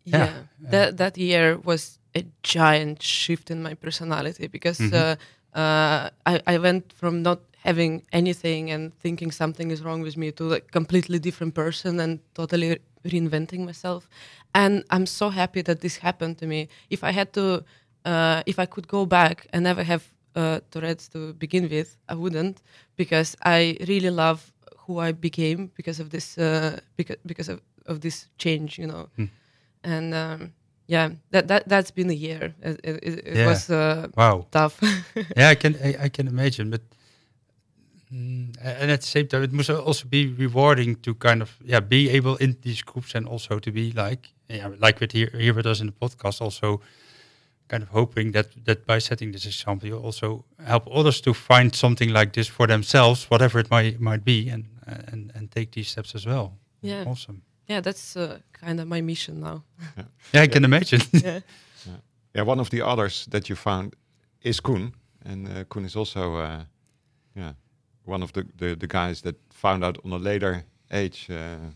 [0.05, 0.33] Yeah, Yeah,
[0.71, 4.93] that that year was a giant shift in my personality because Mhm.
[4.93, 5.15] uh,
[5.59, 10.31] uh, I I went from not having anything and thinking something is wrong with me
[10.31, 14.07] to like completely different person and totally reinventing myself.
[14.53, 16.67] And I'm so happy that this happened to me.
[16.89, 17.63] If I had to,
[18.05, 20.01] uh, if I could go back and never have
[20.35, 22.61] uh, Tourette's to begin with, I wouldn't
[22.97, 24.39] because I really love
[24.87, 29.07] who I became because of this uh, because because of, of this change, you know.
[29.15, 29.25] Hmm.
[29.83, 30.53] And um,
[30.87, 32.53] yeah, that that that's been a year.
[32.61, 33.47] It, it, it Yeah.
[33.47, 34.47] was uh, Wow.
[34.51, 34.79] tough.
[35.37, 36.81] yeah, I can I, I can imagine, but
[38.11, 41.79] mm, and at the same time, it must also be rewarding to kind of yeah
[41.81, 45.53] be able in these groups and also to be like yeah like with here here
[45.53, 46.81] with us in the podcast also
[47.67, 51.73] kind of hoping that that by setting this example you also help others to find
[51.75, 54.65] something like this for themselves whatever it might might be and
[55.11, 59.01] and and take these steps as well yeah, awesome yeah, that's uh, kind of my
[59.01, 59.63] mission now.
[60.33, 61.39] yeah i can imagine yeah.
[62.35, 62.43] yeah.
[62.47, 63.95] One of the others that you found
[64.41, 64.93] is Koen,
[65.25, 66.63] and uh, Koen is also uh,
[67.35, 67.53] yeah
[68.05, 71.27] one of the, the the guys that found out on a later age.
[71.29, 71.71] Uh,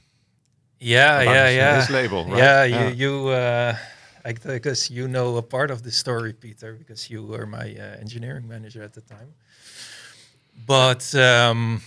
[0.79, 1.75] Yeah, about yeah, his, yeah.
[1.79, 2.37] his label, right?
[2.37, 3.73] Yeah, you, you uh,
[4.25, 7.99] I guess you know a part of the story, Peter, because you were my uh,
[8.01, 9.33] engineering manager at the time.
[10.65, 11.81] But um,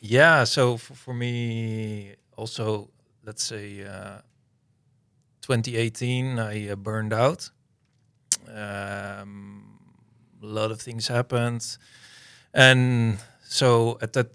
[0.00, 2.88] yeah, so f- for me, also,
[3.26, 4.18] let's say uh,
[5.42, 7.50] 2018, I uh, burned out.
[8.48, 9.78] Um,
[10.42, 11.76] a lot of things happened,
[12.54, 14.30] and so at that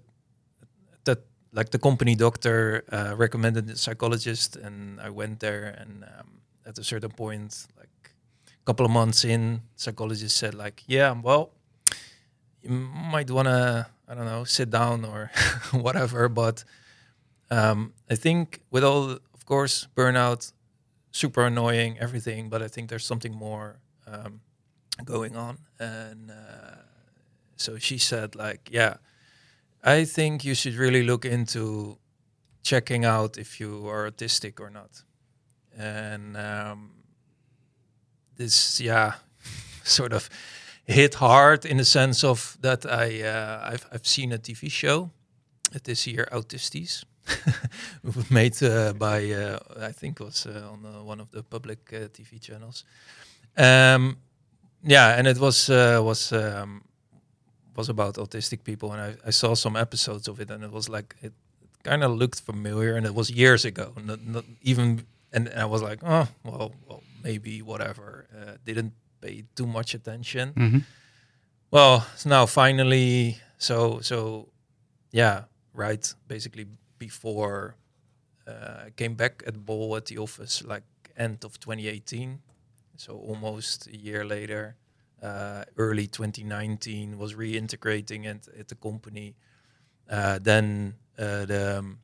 [1.04, 1.20] that
[1.52, 6.78] like the company doctor uh, recommended a psychologist and i went there and um, at
[6.78, 8.10] a certain point like
[8.48, 11.50] a couple of months in psychologist said like yeah well
[12.62, 15.30] you might want to i don't know sit down or
[15.72, 16.64] whatever but
[17.56, 17.78] um,
[18.10, 19.04] i think with all
[19.36, 20.52] of course burnout
[21.10, 23.68] super annoying everything but i think there's something more
[24.06, 24.40] um,
[25.04, 26.82] going on and uh,
[27.56, 28.94] so she said like yeah
[29.82, 31.98] I think you should really look into
[32.62, 35.02] checking out if you are autistic or not.
[35.76, 36.90] And um,
[38.36, 39.14] this, yeah,
[39.84, 40.30] sort of
[40.84, 45.10] hit hard in the sense of that I uh, I've I've seen a TV show
[45.84, 47.04] this year, Autisties,
[48.30, 51.78] made uh, by uh, I think it was uh, on uh, one of the public
[51.92, 52.84] uh, TV channels.
[53.56, 54.16] Um,
[54.82, 56.32] yeah, and it was uh, was.
[56.32, 56.82] Um,
[57.74, 60.88] was about autistic people and I, I saw some episodes of it and it was
[60.88, 61.32] like it
[61.82, 65.82] kind of looked familiar and it was years ago not, not even and, I was
[65.82, 70.78] like oh well, well maybe whatever uh, didn't pay too much attention hmm
[71.70, 74.48] well now finally so so
[75.10, 76.66] yeah right basically
[77.06, 77.76] before
[78.46, 82.40] uh, came back at Bol at the office like end of 2018
[82.96, 84.76] so almost a year later
[85.22, 89.36] uh, early 2019 was reintegrating it at the company.
[90.10, 91.98] Uh, then uh, the um,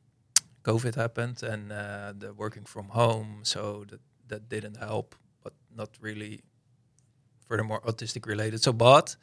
[0.63, 5.89] COVID happened and uh, the working from home, so that that didn't help, but not
[5.99, 6.41] really
[7.47, 8.63] furthermore autistic related.
[8.63, 9.15] So, but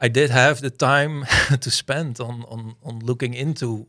[0.00, 1.24] I did have the time
[1.60, 3.86] to spend on on on looking into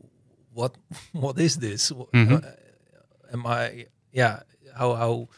[0.52, 0.76] what
[1.12, 1.92] what is this?
[1.92, 2.40] Uh,
[3.32, 4.40] am I yeah
[4.76, 5.28] how how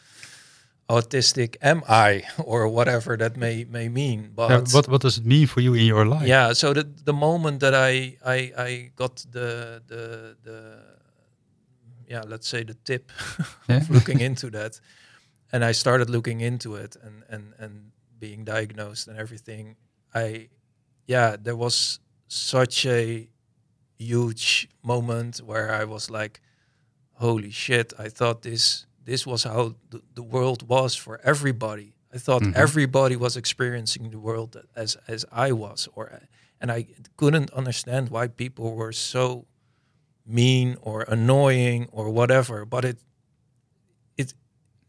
[0.89, 4.31] autistic am I or whatever that may may mean?
[4.35, 6.27] But Uh, what what does it mean for you in your life?
[6.27, 10.57] yeah so the the moment that i i i got the the the
[12.07, 13.11] yeah let's say the tip
[13.69, 13.77] Yeah.
[13.77, 14.79] of looking into that
[15.51, 19.75] and i started looking into it and and and being diagnosed and everything
[20.13, 20.49] i
[21.07, 23.27] yeah there was such a
[24.11, 26.35] huge moment where i was like
[27.25, 32.17] holy shit i thought this this was how the, the world was for everybody i
[32.25, 32.55] thought Mhm.
[32.65, 36.05] everybody was experiencing the world as as i was or
[36.61, 36.79] and i
[37.15, 39.45] couldn't understand why people were so
[40.25, 42.97] mean or annoying or whatever but it
[44.17, 44.33] it,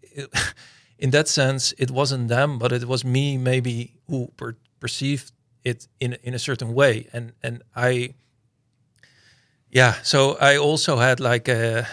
[0.02, 0.28] it
[0.98, 3.76] in that sense it wasn't them but it was me maybe
[4.08, 5.32] who per- perceived
[5.64, 8.14] it in in a certain way and and i
[9.74, 11.86] yeah so i also had like a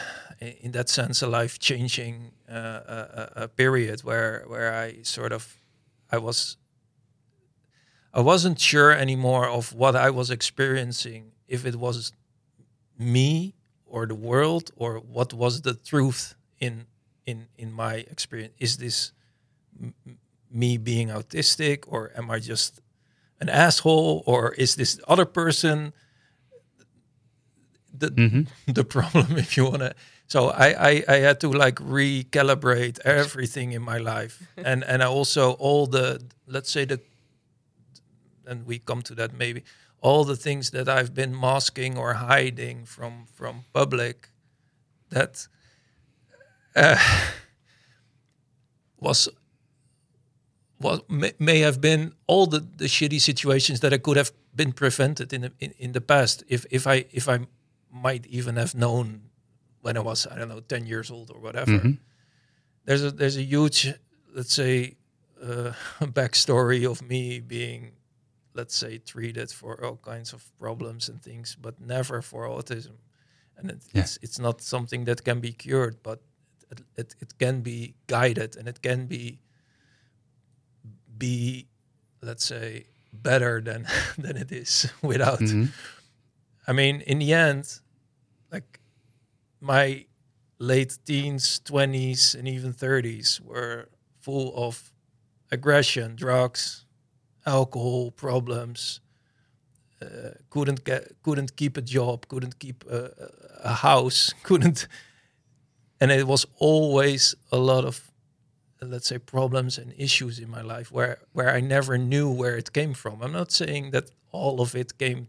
[0.62, 3.00] in that sense a life changing uh, a,
[3.38, 5.58] a- a period where where i sort of
[6.12, 6.58] i was
[8.14, 12.14] i wasn't sure anymore of what i was experiencing if it was
[13.00, 16.88] me or the world or what was the truth in
[17.28, 18.54] in in my experience.
[18.60, 19.14] Is this
[20.52, 22.82] me being autistic or am i just
[23.40, 25.94] an asshole or is this other person
[28.00, 28.48] the Mhm.
[28.76, 29.94] the problem if you want to
[30.28, 35.06] so I, I i had to like recalibrate everything in my life and and i
[35.06, 37.00] also all the let's say the
[38.48, 39.64] and we come to that maybe
[40.02, 44.30] all the things that i've been masking or hiding from from public
[45.10, 45.48] that
[46.76, 46.98] uh,
[49.00, 49.30] was
[50.80, 54.74] was may, may have been all the, the shitty situations that I could have been
[54.74, 57.40] prevented in the in, in the past if if I if I
[57.92, 59.30] might even have known
[59.82, 61.72] when I was I don't know ten years old or whatever.
[61.80, 61.98] Mhm.
[62.86, 63.94] There's a there's a huge
[64.36, 64.96] let's say
[65.42, 67.92] uh, backstory of me being
[68.54, 72.98] let's say treated for all kinds of problems and things, but never for autism.
[73.58, 74.02] And it, Yeah.
[74.04, 76.20] it's it's not something that can be cured, but
[76.72, 79.40] it, it, it can be guided and it can be
[81.18, 81.68] be
[82.22, 83.86] let's say better than
[84.18, 85.70] than it is without Mhm.
[86.68, 87.80] I mean, in the end,
[88.52, 88.80] like
[89.60, 90.06] my
[90.60, 94.94] late teens, 20s, and even 30s were full of
[95.52, 96.86] aggression, drugs,
[97.46, 99.02] alcohol problems.
[100.02, 103.12] Uh, couldn't get, couldn't keep a job, couldn't keep a,
[103.64, 104.88] a- house, couldn't,
[106.00, 108.12] and it was always a lot of,
[108.82, 112.74] let's say, problems and issues in my life where where I never knew where it
[112.74, 113.22] came from.
[113.22, 115.28] I'm not saying that all of it came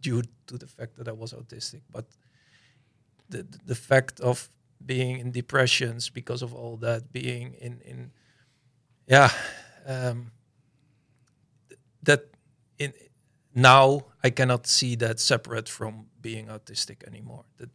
[0.00, 2.06] due to the fact that I was autistic, but
[3.28, 4.48] the the fact of
[4.84, 8.10] being in depressions because of all that, being in in
[9.06, 9.30] yeah,
[9.86, 10.30] um,
[12.02, 12.20] that
[12.78, 12.92] in
[13.54, 17.44] now I cannot see that separate from being autistic anymore.
[17.58, 17.70] That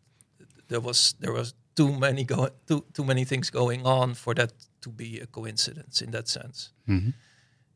[0.68, 4.54] there was there was too many go too too many things going on for that
[4.82, 7.14] to be a coincidence in that sense Mhm.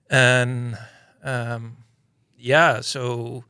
[0.10, 0.78] and
[1.24, 1.78] um,
[2.38, 3.44] yeah so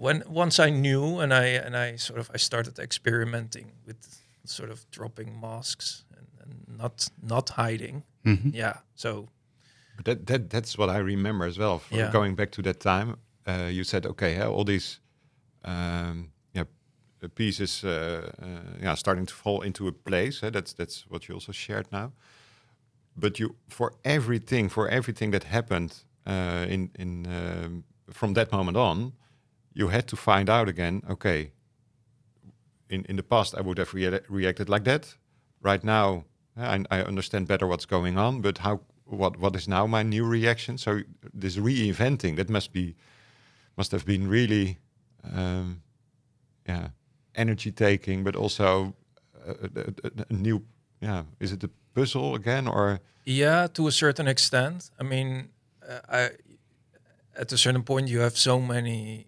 [0.00, 3.96] when once i knew and i and i sort of i started experimenting with
[4.44, 8.50] sort of dropping masks and, and not not hiding Mhm.
[8.54, 9.28] yeah so
[9.96, 11.78] But that, that that's what I remember as well.
[11.78, 12.12] For Yeah.
[12.12, 15.00] Going back to that time, uh, you said, okay, yeah, all these
[15.64, 16.66] um, yeah
[17.24, 17.90] uh, pieces, uh,
[18.42, 20.46] uh, yeah, starting to fall into a place.
[20.46, 22.12] eh, that's that's what you also shared now.
[23.16, 28.76] But you, for everything, for everything that happened uh, in in um, from that moment
[28.76, 29.12] on,
[29.74, 31.02] you had to find out again.
[31.10, 31.52] Okay,
[32.90, 35.16] in in the past I would have rea- reacted like that.
[35.62, 36.24] Right now,
[36.56, 38.40] uh, I, I understand better what's going on.
[38.40, 38.80] But how?
[39.04, 40.78] What what is now my new reaction?
[40.78, 41.00] So
[41.40, 42.94] this reinventing that must be
[43.76, 44.78] must have been really,
[45.34, 45.82] um,
[46.68, 46.88] yeah,
[47.34, 48.94] energy taking, but also
[49.46, 50.62] a, a, a- a new.
[51.00, 53.00] Yeah, is it a puzzle again or?
[53.24, 54.90] Yeah, to a certain extent.
[55.00, 55.48] I mean,
[55.88, 56.30] uh, I
[57.40, 59.27] at a certain point you have so many.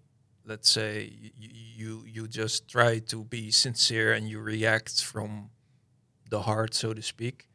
[0.51, 5.51] Let's say you, you just try to be sincere and you react from
[6.29, 7.49] the heart, so to speak,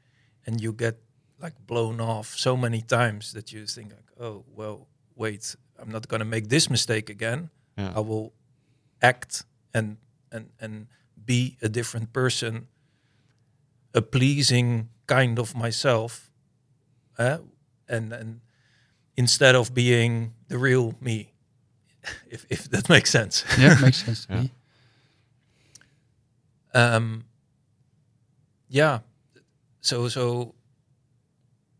[0.45, 0.95] and you get
[1.41, 6.07] like blown off so many times that you think like, oh well, wait, I'm not
[6.07, 7.49] gonna make this mistake again.
[7.77, 7.91] Yeah.
[7.97, 8.31] I will
[9.01, 9.43] act
[9.73, 9.97] and
[10.31, 10.87] and and
[11.25, 12.67] be a different person,
[13.93, 16.31] a pleasing kind of myself,
[17.17, 17.39] uh,
[17.89, 18.39] and and
[19.17, 21.34] instead of being the real me,
[22.29, 23.43] if if that makes sense.
[23.59, 24.25] yeah, makes sense.
[24.25, 24.41] to Yeah.
[24.41, 24.51] me.
[26.73, 27.23] um
[28.67, 28.99] yeah
[29.81, 30.53] so so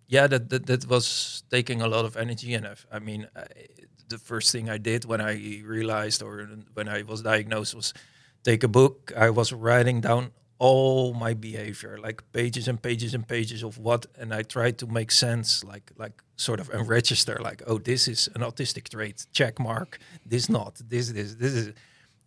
[0.07, 3.45] yeah that, that that was taking a lot of energy and I've, i mean I,
[4.07, 5.33] the first thing i did when i
[5.65, 7.93] realized or when i was diagnosed was
[8.43, 13.27] take a book i was writing down all my behavior like pages and pages and
[13.27, 17.37] pages of what and i tried to make sense like like sort of and register
[17.41, 21.73] like oh this is an autistic trait check mark this not this this this is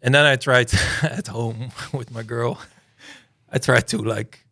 [0.03, 0.73] and then I tried
[1.03, 2.59] at home with my girl.
[3.51, 4.47] I tried to like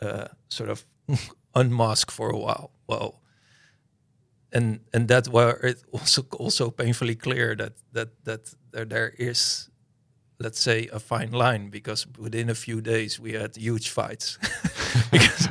[0.00, 0.84] uh, sort of
[1.54, 2.70] unmask for a while.
[2.86, 3.20] Well,
[4.52, 9.70] and and that where it also also painfully clear that that that there, there is,
[10.42, 14.38] let's say, a fine line because within a few days we had huge fights.
[15.10, 15.48] because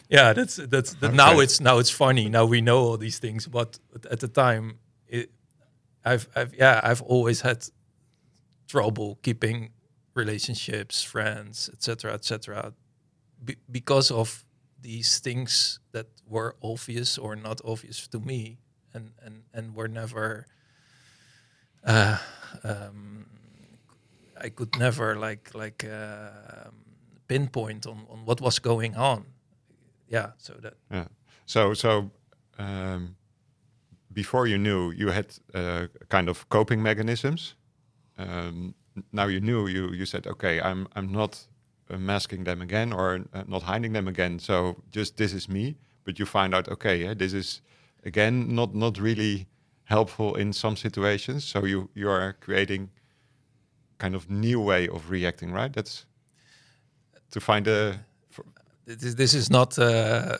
[0.08, 2.28] yeah, that's that's that now it's now it's funny.
[2.28, 3.78] Now we know all these things, but
[4.10, 4.78] at the time,
[5.08, 5.30] it,
[6.04, 7.64] I've I've yeah I've always had
[8.68, 9.70] trouble keeping
[10.14, 12.72] relationships, friends, etc., etc.,
[13.44, 14.44] be- because of
[14.80, 18.58] these things that were obvious or not obvious to me,
[18.94, 20.46] and and and were never.
[21.84, 22.18] Uh,
[22.64, 23.26] um,
[24.44, 26.70] I could never like like uh,
[27.26, 29.24] pinpoint on on what was going on.
[30.08, 31.06] Yeah, so that Yeah.
[31.46, 32.10] So so
[32.58, 33.16] um,
[34.12, 37.54] before you knew, you had uh, kind of coping mechanisms.
[38.18, 38.74] Um,
[39.12, 39.66] now you knew.
[39.68, 41.46] You you said, okay, I'm I'm not
[41.90, 44.38] uh, masking them again or uh, not hiding them again.
[44.38, 45.76] So just this is me.
[46.04, 47.62] But you find out, okay, yeah, this is
[48.04, 49.46] again not not really
[49.84, 51.44] helpful in some situations.
[51.44, 52.90] So you you are creating
[53.98, 55.72] kind of new way of reacting, right?
[55.72, 56.06] That's
[57.30, 58.00] to find a
[58.86, 60.38] this is this is not uh,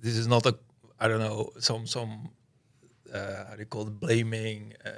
[0.00, 0.58] this is not a
[0.98, 2.30] I don't know some some
[3.12, 4.90] uh, how do you call it blaming uh,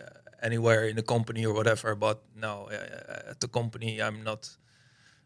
[0.43, 1.95] anywhere in the company or whatever.
[1.95, 4.51] But no, uh, at the company I'm not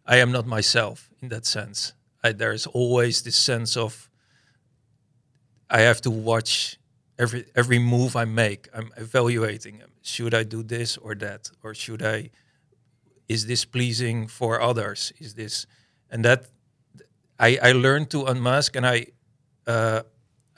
[0.04, 1.94] I am not myself in that sense.
[2.22, 4.10] I, there's always this sense of
[5.70, 6.78] I have to watch
[7.18, 8.68] every every move I make.
[8.74, 9.82] I'm evaluating.
[10.02, 12.30] Should I do this or that, or should I?
[13.28, 15.12] Is this pleasing for others?
[15.18, 15.66] Is this,
[16.10, 16.46] and that,
[17.38, 19.06] I I learned to unmask, and I,
[19.66, 20.02] uh,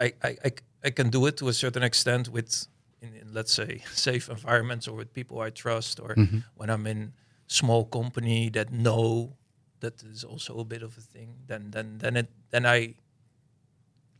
[0.00, 0.50] I, I I
[0.84, 2.66] I can do it to a certain extent with,
[3.00, 6.14] in, in let's say safe environments or with people I trust, or
[6.56, 7.12] when I'm in
[7.46, 9.36] small company that know
[9.80, 11.36] that is also a bit of a thing.
[11.46, 12.94] Then then then it then I,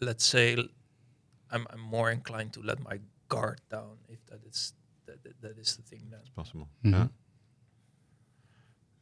[0.01, 0.57] let's say
[1.51, 4.73] I'm, I'm more inclined to let my guard down if that is
[5.07, 6.21] that, that, that is the thing then.
[6.37, 6.69] possible.
[6.85, 6.93] Mhm.
[6.93, 7.07] Yeah.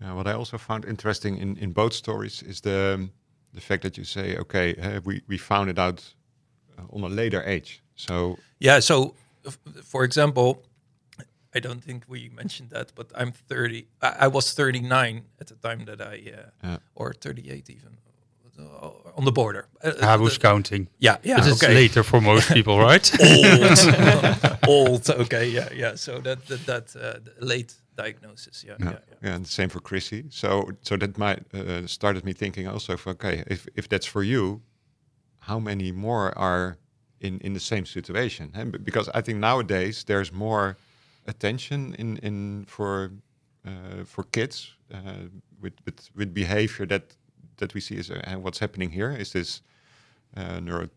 [0.01, 0.13] Yeah.
[0.15, 3.09] What I also found interesting in, in both stories is the
[3.55, 6.15] the fact that you say, okay, uh, we we found it out
[6.79, 7.83] uh, on a later age.
[7.95, 8.81] So Yeah.
[8.81, 9.15] So,
[9.47, 10.63] f- for example,
[11.57, 13.87] I don't think we mentioned that, but I'm 30.
[14.03, 16.79] I, I was 39 at the time that I, uh, Yeah.
[16.95, 17.97] or 38 even,
[19.17, 19.67] on the border.
[19.83, 20.89] Uh, uh, I was the- counting.
[20.99, 21.39] yeah, yeah.
[21.39, 21.75] but it's okay.
[21.75, 23.11] later for most people, right?
[23.21, 25.11] Old, old.
[25.11, 25.97] Okay, yeah, yeah.
[25.97, 28.65] So that that, that uh, late diagnosis.
[28.65, 29.29] Yeah, yeah, yeah, yeah.
[29.29, 30.25] yeah, and the same for Krissie.
[30.33, 34.23] So so that might uh, started me thinking also, of, okay, if if that's for
[34.23, 34.61] you,
[35.39, 36.77] how many more are
[37.21, 38.51] in in the same situation?
[38.55, 40.77] And because I think nowadays there's more
[41.27, 43.11] attention in in for
[43.67, 45.29] uh, for kids uh,
[45.61, 47.17] with with with behavior that
[47.57, 49.63] that we see as uh, what's happening here is this
[50.37, 50.89] uh, neuro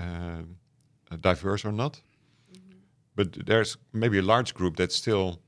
[0.00, 0.42] uh,
[1.20, 2.00] diverse or not?
[3.14, 5.40] But there's maybe a large group that's still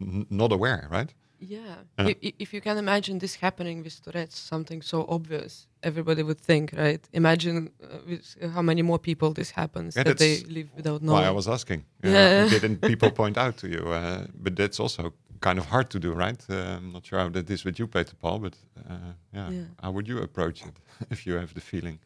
[0.00, 1.12] n- not aware, right?
[1.40, 1.76] Yeah.
[1.98, 6.72] I- if you can imagine this happening with Tourette's, something so obvious, everybody would think,
[6.72, 7.06] right?
[7.12, 11.20] Imagine uh, with how many more people this happens Yeah, that they live without knowing.
[11.22, 11.84] Why I was asking.
[12.02, 12.48] Yeah.
[12.48, 13.80] Didn't people point out to you?
[13.92, 16.44] Uh, but that's also kind of hard to do, right?
[16.50, 18.54] Uh, I'm not sure how that is with you, Peter Paul, but
[18.88, 18.94] uh,
[19.34, 19.50] yeah.
[19.50, 19.64] Yeah.
[19.82, 20.76] How would you approach it
[21.10, 21.98] if you have the feeling?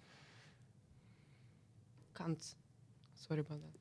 [2.15, 2.55] Can't.
[3.15, 3.79] Sorry about that.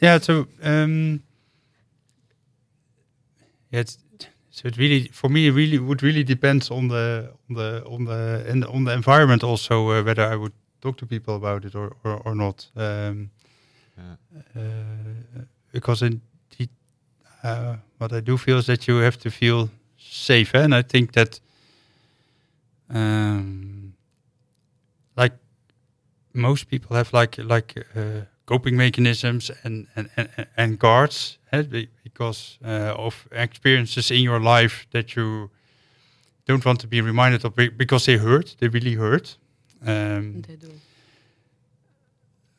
[0.00, 0.18] yeah.
[0.18, 1.22] So um,
[3.70, 3.98] yeah, it's,
[4.50, 8.04] so it really for me it really would really depends on the on the on
[8.04, 11.74] the and on the environment also uh, whether I would talk to people about it
[11.74, 12.70] or or, or not.
[12.76, 13.30] Um,
[13.96, 14.16] Yeah.
[14.56, 15.42] uh,
[15.72, 16.20] because in the,
[17.44, 20.64] uh, what I do feel is that you have to feel safe, eh?
[20.64, 21.40] and I think that,
[22.90, 23.94] um,
[25.16, 25.32] like
[26.32, 32.58] most people have like like uh, coping mechanisms and and and, and guards eh, because
[32.64, 35.50] uh, of experiences in your life that you
[36.46, 38.56] don't want to be reminded of because they hurt.
[38.58, 39.38] They really hurt.
[39.86, 40.68] Um, They do.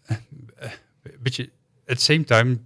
[1.23, 1.47] but you,
[1.87, 2.65] at the same time,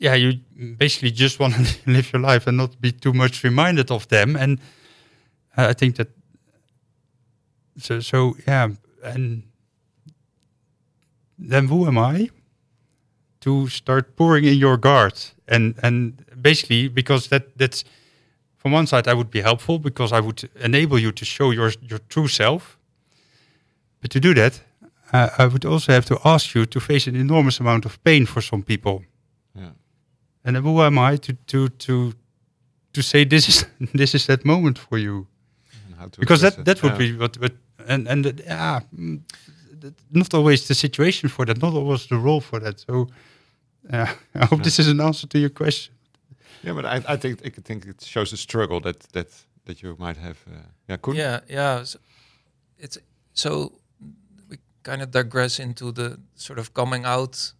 [0.00, 0.40] yeah, you
[0.78, 4.34] basically just want to live your life and not be too much reminded of them.
[4.34, 4.58] And
[5.56, 6.08] uh, I think that
[7.78, 8.68] so so yeah,
[9.04, 9.42] and
[11.38, 12.30] then who am I
[13.40, 15.14] to start pouring in your guard?
[15.46, 17.84] And and basically because that that's
[18.56, 21.72] from one side I would be helpful because I would enable you to show your
[21.82, 22.78] your true self.
[24.00, 24.62] But to do that,
[25.12, 28.24] uh, I would also have to ask you to face an enormous amount of pain
[28.26, 29.02] for some people.
[30.44, 30.56] Yeah.
[30.56, 32.12] And who am I to to to
[32.92, 35.26] to say this is this is that moment for you?
[35.86, 36.82] And how to Because that that it.
[36.82, 36.98] would Yeah.
[37.12, 37.52] be what what
[37.88, 39.20] and and uh, yeah, mm,
[40.10, 42.80] not always the situation for that, not always the role for that.
[42.80, 43.08] So
[43.92, 44.06] uh,
[44.42, 45.94] I hope this is an answer to your question.
[46.64, 49.96] Yeah, but I, I think I think it shows a struggle that that that you
[49.98, 50.36] might have.
[50.46, 50.56] Uh,
[50.88, 51.16] yeah, Koen?
[51.16, 51.84] Yeah, yeah.
[51.84, 51.98] So
[52.78, 52.98] it's
[53.32, 53.72] so
[54.50, 57.54] we kind of digress into the sort of coming out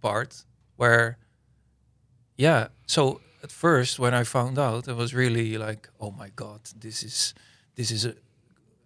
[0.00, 0.44] part
[0.76, 1.16] where,
[2.42, 2.68] yeah.
[2.86, 7.02] So at first, when I found out, it was really like, oh my god, this
[7.02, 7.34] is
[7.76, 8.06] this is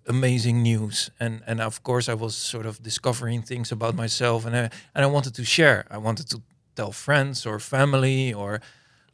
[0.08, 4.56] amazing news and and of course I was sort of discovering things about myself and
[4.56, 6.38] I, and I wanted to share I wanted to
[6.76, 8.60] tell friends or family or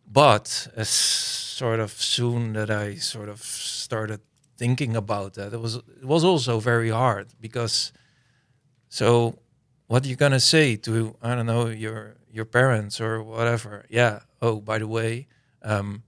[0.06, 4.20] but as sort of soon that I sort of started
[4.58, 7.92] thinking about that it was it was also very hard because
[8.88, 9.38] so
[9.86, 14.20] what are you gonna say to I don't know your your parents or whatever yeah
[14.42, 15.26] oh by the way
[15.62, 16.02] um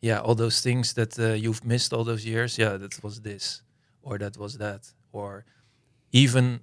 [0.00, 3.62] yeah all those things that uh, you've missed all those years yeah that was this
[4.02, 5.44] or that was that or
[6.12, 6.60] even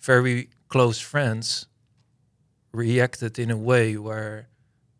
[0.00, 1.66] very close friends
[2.72, 4.48] reacted in a way where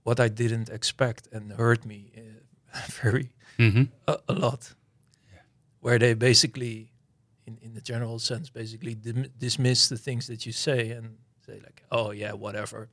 [0.05, 2.13] what I didn't expect and hurt me
[2.75, 3.29] uh, very
[3.59, 3.83] Mm-hmm.
[4.09, 4.73] a, a lot.
[5.81, 6.91] Where they basically,
[7.47, 11.61] in, in the general sense, basically dim- dismiss the things that you say and say
[11.63, 12.89] like, "Oh yeah, whatever.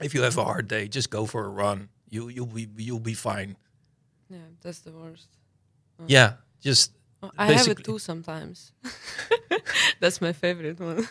[0.00, 1.88] If you have a hard day, just go for a run.
[2.08, 3.56] You you'll be you'll be fine."
[4.28, 5.28] Yeah, that's the worst.
[5.98, 6.04] Uh.
[6.08, 6.92] Yeah, just
[7.22, 8.72] Oh, I have it too sometimes.
[10.00, 11.06] that's my favorite one.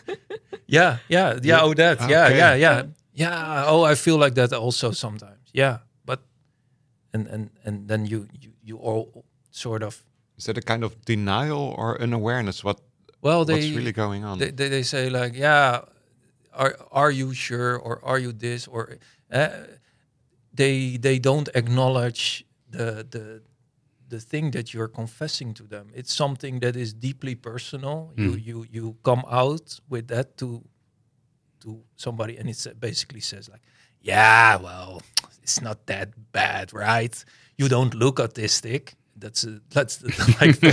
[0.66, 1.38] yeah, yeah, yeah.
[1.42, 1.60] Yeah.
[1.62, 2.00] Oh, that.
[2.08, 2.38] Yeah, Okay.
[2.38, 2.82] yeah, yeah,
[3.14, 3.64] yeah.
[3.66, 5.48] Oh, I feel like that also sometimes.
[5.52, 6.20] Yeah, but
[7.14, 10.02] and and and then you you you all sort of
[10.38, 12.64] Is that a kind of denial or unawareness?
[12.64, 12.80] What
[13.22, 14.38] well they what's really going on?
[14.38, 15.82] they, they, they say like yeah
[16.62, 18.82] are are you sure or are you this or
[19.32, 19.48] uh,
[20.60, 22.44] they they don't acknowledge
[22.76, 23.24] the the
[24.08, 25.86] the thing that you're confessing to them.
[25.94, 27.96] It's something that is deeply personal.
[28.16, 28.46] You Mm.
[28.48, 30.48] you you come out with that to
[31.62, 33.62] to somebody and it basically says like
[34.00, 35.02] yeah well
[35.42, 37.16] it's not that bad right?
[37.60, 40.02] You don't look autistic that's a, that's
[40.40, 40.72] like the,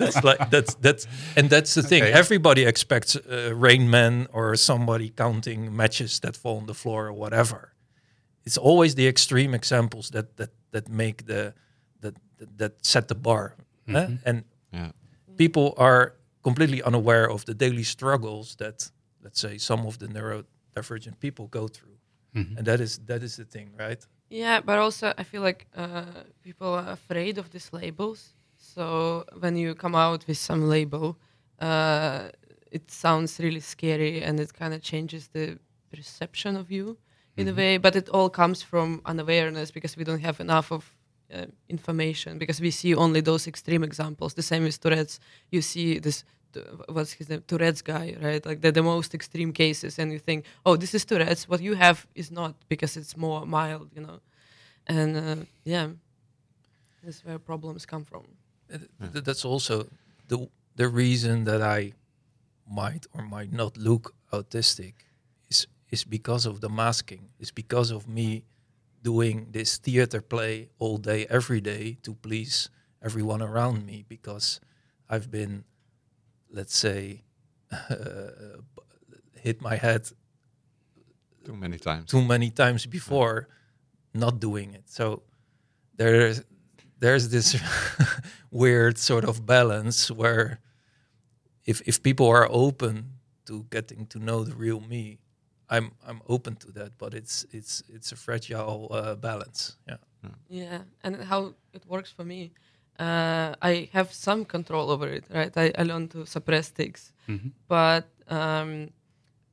[0.00, 1.06] that's like that's that's
[1.36, 2.12] and that's the thing Okay.
[2.12, 7.12] everybody expects uh, rain man or somebody counting matches that fall on the floor or
[7.12, 7.72] whatever
[8.46, 11.52] it's always the extreme examples that that that make the
[12.02, 13.56] that that, that set the bar
[13.88, 14.08] eh?
[14.24, 14.90] and yeah.
[15.36, 18.90] people are completely unaware of the daily struggles that
[19.24, 21.96] let's say some of the neurodivergent people go through
[22.56, 26.04] and that is that is the thing right Yeah, but also I feel like uh,
[26.42, 28.32] people are afraid of these labels.
[28.56, 31.18] So when you come out with some label,
[31.58, 32.28] uh,
[32.70, 35.58] it sounds really scary and it kind of changes the
[35.92, 36.96] perception of you
[37.36, 37.76] in a way.
[37.78, 40.94] But it all comes from unawareness because we don't have enough of
[41.34, 44.34] uh, information because we see only those extreme examples.
[44.34, 45.18] The same with Tourette's.
[45.50, 46.24] You see this.
[46.52, 47.42] T- What's his name?
[47.46, 48.44] Tourette's guy, right?
[48.44, 51.48] Like the, the most extreme cases, and you think, oh, this is Tourette's.
[51.48, 54.20] What you have is not because it's more mild, you know.
[54.86, 55.88] And uh, yeah,
[57.02, 58.24] that's where problems come from.
[58.68, 58.82] Th-
[59.12, 59.86] th- that's also
[60.28, 61.92] the the reason that I
[62.70, 64.94] might or might not look autistic
[65.48, 67.30] is is because of the masking.
[67.38, 68.44] It's because of me
[69.02, 72.68] doing this theater play all day, every day to please
[73.02, 74.04] everyone around me.
[74.08, 74.60] Because
[75.08, 75.64] I've been,
[76.52, 77.22] let's say,
[79.42, 80.02] hit my head
[81.44, 82.10] Too many times.
[82.10, 83.48] too many times before
[84.14, 84.84] not doing it.
[84.88, 85.22] So
[85.96, 86.42] there's
[86.98, 87.56] there's this
[88.50, 90.58] weird sort of balance where
[91.64, 93.04] if if people are open
[93.46, 95.18] to getting to know the real me,
[95.68, 99.76] I'm I'm open to that, but it's it's it's a fragile uh, balance.
[99.88, 99.96] Yeah.
[100.50, 102.50] Yeah, and how it works for me.
[103.00, 105.54] Uh, I have some control over it, right?
[105.56, 107.50] I, I learn to suppress tics, Mhm.
[107.68, 108.70] but um,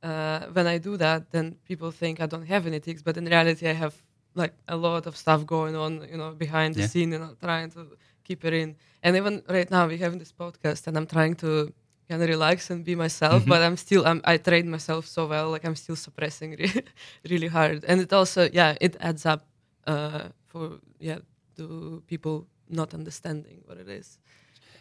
[0.02, 3.24] uh, when I do that, then people think I don't have any tics, but in
[3.24, 3.94] reality, I have
[4.34, 6.88] like a lot of stuff going on, you know, behind the Yeah.
[6.92, 7.80] scene, you know, trying to
[8.24, 8.76] keep it in.
[9.02, 11.72] And even right now, we have this podcast, and I'm trying to
[12.08, 13.48] kind of relax and be myself, Mhm.
[13.48, 16.84] but I'm still, I'm, I train myself so well, like I'm still suppressing re-
[17.30, 19.40] really hard, and it also, yeah, it adds up
[19.86, 21.18] uh, for yeah
[21.56, 24.18] to people not understanding what it is.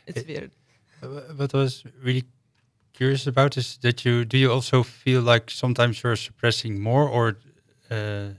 [0.05, 0.51] It's It- weird.
[1.03, 2.23] Uh, What I was really
[2.93, 7.37] curious about is that you do you also feel like sometimes you're suppressing more or
[7.91, 8.29] uh,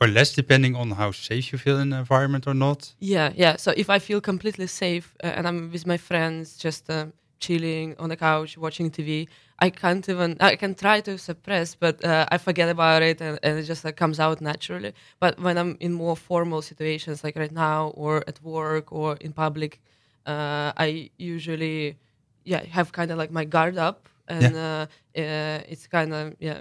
[0.00, 2.94] or less depending on how safe you feel in the environment or not.
[2.98, 3.56] Yeah, yeah.
[3.56, 7.06] So if I feel completely safe uh, and I'm with my friends, just uh,
[7.38, 9.28] chilling on the couch watching TV,
[9.58, 10.36] I can't even.
[10.40, 13.84] I can try to suppress, but uh, I forget about it, and, and it just
[13.84, 14.92] like comes out naturally.
[15.18, 19.32] But when I'm in more formal situations, like right now, or at work, or in
[19.32, 19.80] public,
[20.26, 21.96] uh, I usually,
[22.44, 24.86] yeah, have kind of like my guard up, and uh,
[25.16, 26.60] uh, it's kind of yeah,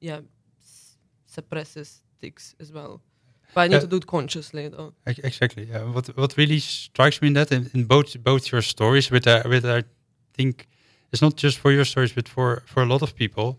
[0.00, 0.20] yeah,
[0.60, 3.00] s- suppresses tics as well.
[3.54, 4.94] But I need to do it consciously, though.
[5.06, 5.68] Exactly.
[5.70, 5.84] Yeah.
[5.84, 9.42] What what really strikes me in that in, in both both your stories, with uh,
[9.48, 9.84] with I
[10.32, 10.66] think
[11.14, 13.56] it's not just for your stories, but for for a lot of people,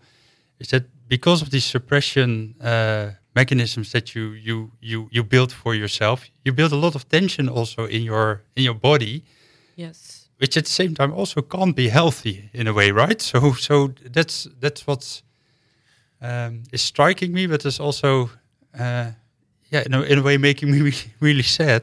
[0.58, 5.74] is that because of these suppression uh, mechanisms that you you you you build for
[5.74, 9.22] yourself, you build a lot of tension also in your in your body,
[9.76, 10.28] Yes.
[10.38, 13.22] which at the same time also can't be healthy in a way, right?
[13.22, 15.22] So so that's that's what
[16.22, 18.30] um, is striking me, but it's also
[18.80, 19.12] uh,
[19.72, 21.82] yeah, in a, in a way making me really, really sad.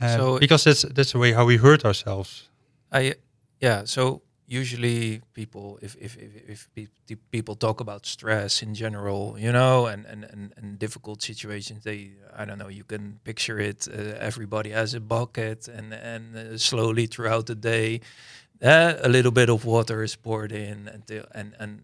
[0.00, 2.48] Uh, So- because that's that's the way how we hurt ourselves.
[2.92, 3.14] I
[3.60, 3.84] yeah.
[3.86, 4.22] So
[4.60, 9.86] usually people, if if if, if pe- people talk about stress in general, you know,
[9.86, 12.70] and and and, and difficult situations, they I don't know.
[12.70, 13.88] You can picture it.
[13.88, 18.00] Uh, everybody has a bucket, and and uh, slowly throughout the day,
[18.62, 21.82] uh, a little bit of water is poured in until and and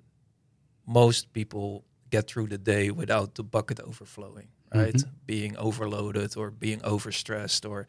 [0.87, 4.95] most people get through the day without the bucket overflowing, right?
[4.97, 5.11] Mhm.
[5.27, 7.87] Being overloaded or being overstressed or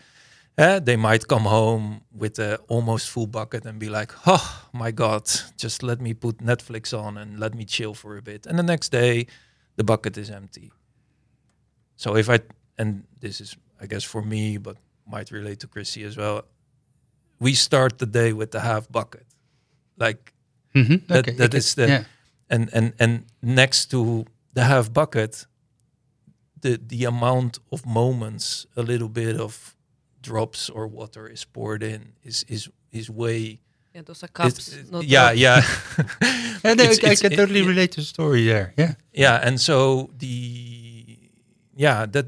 [0.60, 4.92] uh, they might come home with a almost full bucket and be like, "Oh my
[4.92, 5.24] god,
[5.64, 8.64] just let me put Netflix on and let me chill for a bit." And the
[8.64, 9.26] next day,
[9.76, 10.72] the bucket is empty.
[11.96, 12.40] So if I
[12.78, 14.78] and this is, I guess, for me, but
[15.12, 16.42] might relate to Krissie as well.
[17.40, 19.26] We start the day with the half bucket,
[19.98, 20.34] like
[20.76, 21.08] Mm-hmm.
[21.08, 22.04] That- that is the- yeah.
[22.50, 25.48] and and and next to the half bucket
[26.62, 29.76] the the amount of moments a little bit of
[30.22, 33.60] drops or water is poured in is is is way
[33.96, 34.68] Yeah, those are cups.
[34.74, 35.40] it's- not yeah drops.
[35.40, 35.62] yeah
[36.64, 38.74] Yeah, no, It's- I, I can it- totally it- relate to the story there.
[38.78, 38.94] Yeah.
[39.14, 41.18] yeah and so the
[41.76, 42.26] yeah that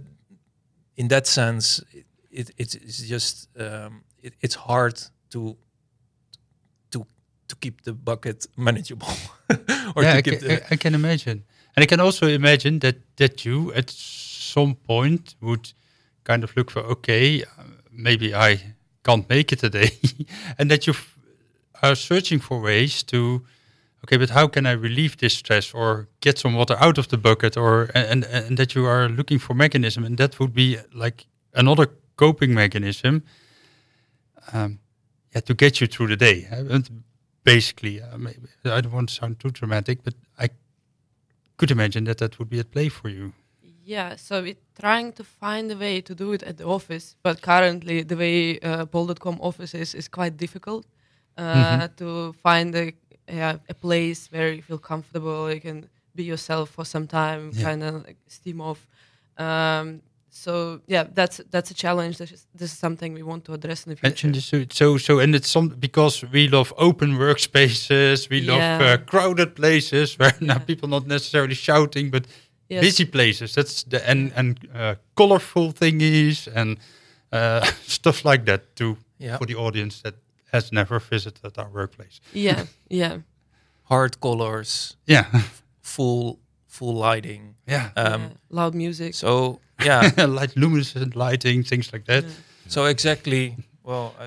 [0.96, 4.96] in that sense it, it it's, it's just um it, it's hard
[5.30, 5.58] to
[6.92, 7.06] to
[7.48, 9.08] to keep the bucket manageable
[9.96, 11.44] or yeah, to I keep can, the, I, I can imagine,
[11.76, 15.74] and I can also imagine that that you at some point would
[16.24, 17.44] kind of look for okay,
[17.92, 19.92] maybe I can't make it today,
[20.58, 20.94] and that you
[21.82, 23.44] are searching for ways to
[24.04, 27.18] okay, but how can I relieve this stress or get some water out of the
[27.18, 30.78] bucket, or and and, and that you are looking for mechanism, and that would be
[30.94, 33.24] like another coping mechanism.
[34.54, 34.80] Um,
[35.34, 36.48] yeah, to get you through the day.
[36.52, 37.04] and
[37.44, 40.50] basically, uh, maybe, I don't want to sound too dramatic, but I
[41.58, 43.34] could imagine that that would be at play for you.
[43.92, 47.42] Yeah, so we're trying to find a way to do it at the office, but
[47.42, 50.86] currently the way uh, Bol.com office is is quite difficult
[51.38, 51.96] uh, Mhm.
[51.98, 52.86] to find a
[53.28, 55.86] yeah, a place where you feel comfortable, you can
[56.16, 57.70] be yourself for some time, Yeah.
[57.70, 58.80] kind of like steam off.
[59.38, 60.52] Um, so
[60.88, 62.16] yeah, that's that's a challenge.
[62.18, 64.28] This is, this is something we want to address in the future.
[64.28, 68.98] and so, so, so, and it's some because we love open workspaces, we love uh,
[69.12, 70.60] crowded places where Yeah.
[70.66, 72.24] people not necessarily shouting, but
[72.72, 72.82] Yes.
[72.82, 73.54] busy places.
[73.54, 76.78] That's the and and uh, colorful thingies and
[77.34, 80.14] uh, stuff like that too yeah for the audience that
[80.54, 82.22] has never visited our workplace.
[82.34, 83.18] Yeah, yeah.
[83.84, 85.26] hard colors Yeah,
[85.82, 88.30] full full lighting yeah, um yeah.
[88.50, 89.14] Loud music.
[89.16, 90.12] so yeah
[90.42, 92.24] like luminescent lighting, things like that.
[92.24, 92.32] Yeah.
[92.68, 94.26] so exactly well I,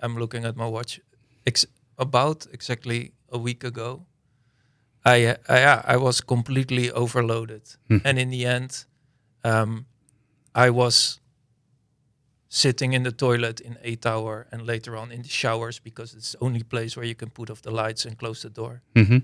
[0.00, 1.00] i'm looking at my watch
[1.46, 1.66] Ex-
[1.98, 4.06] about exactly a week ago
[5.04, 7.62] i uh, I, yeah, I was completely overloaded.
[7.88, 7.98] Hmm.
[8.04, 8.86] and in the end
[9.44, 9.86] um
[10.66, 11.20] i was
[12.48, 16.32] sitting in the toilet in a tower and later on in the showers because it's
[16.32, 18.80] the only place where you can put off the lights and close the door.
[18.94, 19.18] Hmm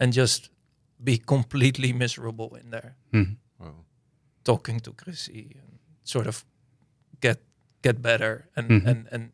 [0.00, 0.50] and just
[1.02, 2.96] be completely miserable in there.
[3.12, 3.84] Hmm Wow.
[4.44, 6.44] talking to Krissie and sort of
[7.20, 7.38] get
[7.82, 8.48] get better.
[8.56, 8.86] And Mhm.
[8.86, 9.32] and and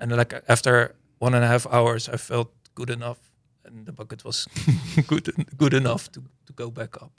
[0.00, 3.18] and like after one and a half hours i felt good enough
[3.70, 4.48] and the bucket was
[5.06, 7.12] good good enough to to go back up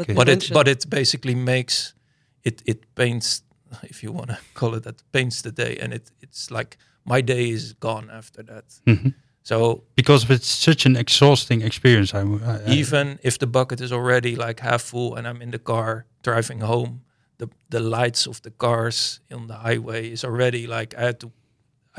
[0.00, 0.14] Okay.
[0.14, 1.94] but it but it basically makes
[2.42, 3.42] it it paints
[3.82, 7.22] if you want to call it that paints the day and it it's like my
[7.22, 9.12] day is gone after that Mhm.
[9.42, 12.14] so Because it's such an exhausting experience.
[12.18, 15.50] I, I, I- even if the bucket is already like half full and I'm in
[15.50, 17.00] the car driving home,
[17.38, 21.30] the the lights of the cars on the highway is already like I had to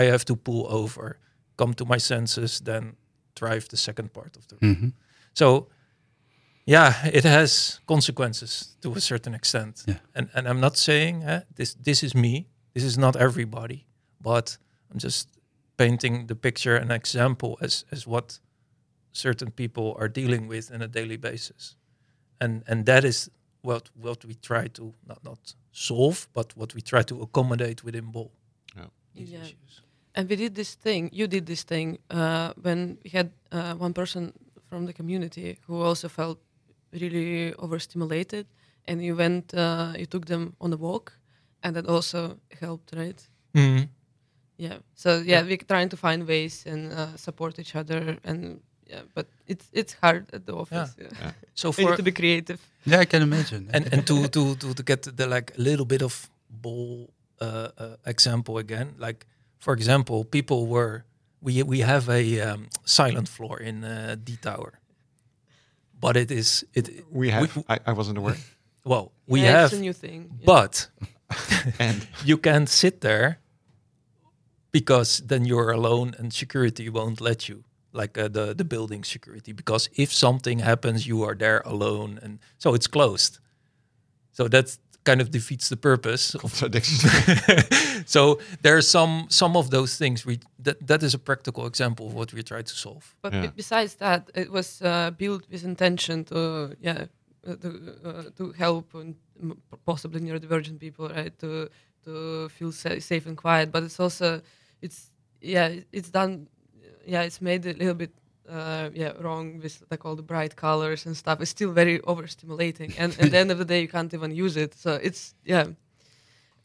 [0.02, 1.18] I have to pull over,
[1.56, 2.96] come to my senses, then
[3.42, 4.94] drive the second part of the Mhm.
[5.34, 5.68] so
[6.70, 9.84] yeah, it has consequences to a certain extent.
[9.88, 10.00] Yeah.
[10.14, 12.46] And and I'm not saying eh, this this is me.
[12.74, 13.86] This is not everybody,
[14.22, 14.58] but
[14.92, 15.30] I'm just
[15.78, 18.40] painting the picture an example as as what
[19.12, 21.78] certain people are dealing with on a daily basis.
[22.40, 23.30] And and that is
[23.62, 28.12] what what we try to not not solve, but what we try to accommodate within
[28.12, 28.32] Bol.
[28.76, 28.90] Yeah.
[29.16, 29.44] These Yeah.
[29.44, 29.82] issues.
[30.18, 31.10] And we did this thing.
[31.14, 34.34] You did this thing uh, when we had uh, one person
[34.70, 36.40] from the community who also felt
[36.92, 38.48] really overstimulated,
[38.88, 41.14] and you went, uh, you took them on a walk,
[41.62, 43.30] and that also helped, right?
[43.54, 43.90] Mhm.
[44.58, 44.78] Yeah.
[44.96, 48.60] So yeah, we're trying to find ways and uh, support each other, and
[48.90, 50.96] yeah, but it's it's hard at the office.
[50.98, 51.10] Yeah.
[51.22, 51.32] Yeah.
[51.54, 52.58] So for to be creative.
[52.86, 53.70] yeah, I can imagine.
[53.74, 57.10] and and to to to to get the like a little bit of Bol
[57.42, 57.46] uh,
[57.78, 59.26] uh, example again like
[59.60, 61.04] for example people were
[61.42, 64.80] we we have a um, silent floor in uh, D Tower
[66.00, 67.56] but it is it We have.
[67.56, 68.36] We- I, I wasn't aware.
[68.86, 70.30] well we yeah, have it's a new thing.
[70.40, 70.46] yeah.
[70.46, 70.90] but
[71.80, 73.40] and you can't sit there
[74.72, 79.54] because then you're alone and security won't let you like uh, the the building security
[79.54, 83.40] because if something happens you are there alone and so it's closed
[84.32, 84.78] so that
[85.10, 86.98] kind of defeats the purpose of contradiction.
[88.16, 88.22] so
[88.64, 90.36] there are some some of those things we
[90.66, 93.42] that, that is a practical example of what we try to solve But Yeah.
[93.48, 96.38] be- besides that, it was uh, built with intention to
[96.88, 97.06] yeah
[97.50, 97.70] uh, to
[98.08, 99.16] uh, to help and
[99.86, 101.34] possibly neurodivergent people, right?
[101.40, 101.50] To
[102.06, 103.72] to feel sa- safe and quiet.
[103.72, 104.42] But it's also
[104.86, 104.98] it's
[105.42, 106.48] yeah it's done
[107.14, 108.12] yeah it's made a little bit
[108.50, 111.42] uh, yeah wrong with like all the bright colors and stuff.
[111.42, 114.56] It's still very overstimulating, and at the end of the day, you can't even use
[114.58, 114.74] it.
[114.76, 115.66] So it's yeah.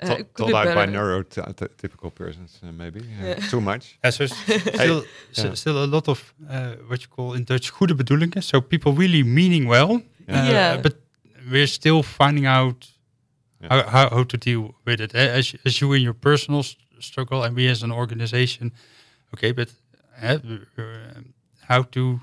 [0.03, 0.93] Uh, Thought it could be out by better.
[0.93, 3.49] neurotypical persons, uh, maybe uh, Yeah.
[3.51, 3.99] too much.
[4.05, 4.33] Yeah, so s-
[4.74, 5.55] still, s- yeah.
[5.55, 8.43] still a lot of uh, what you call in Dutch goede bedoelingen.
[8.43, 10.43] So people really meaning well, Yeah.
[10.43, 10.80] uh, Yeah.
[10.83, 10.95] but
[11.51, 12.89] we're still finding out
[13.61, 13.68] Yeah.
[13.70, 15.14] how, how, how to deal with it.
[15.14, 18.72] As, as you in your personal s- struggle, and we as an organization,
[19.35, 19.68] okay, but
[20.22, 20.39] uh,
[21.73, 22.20] how to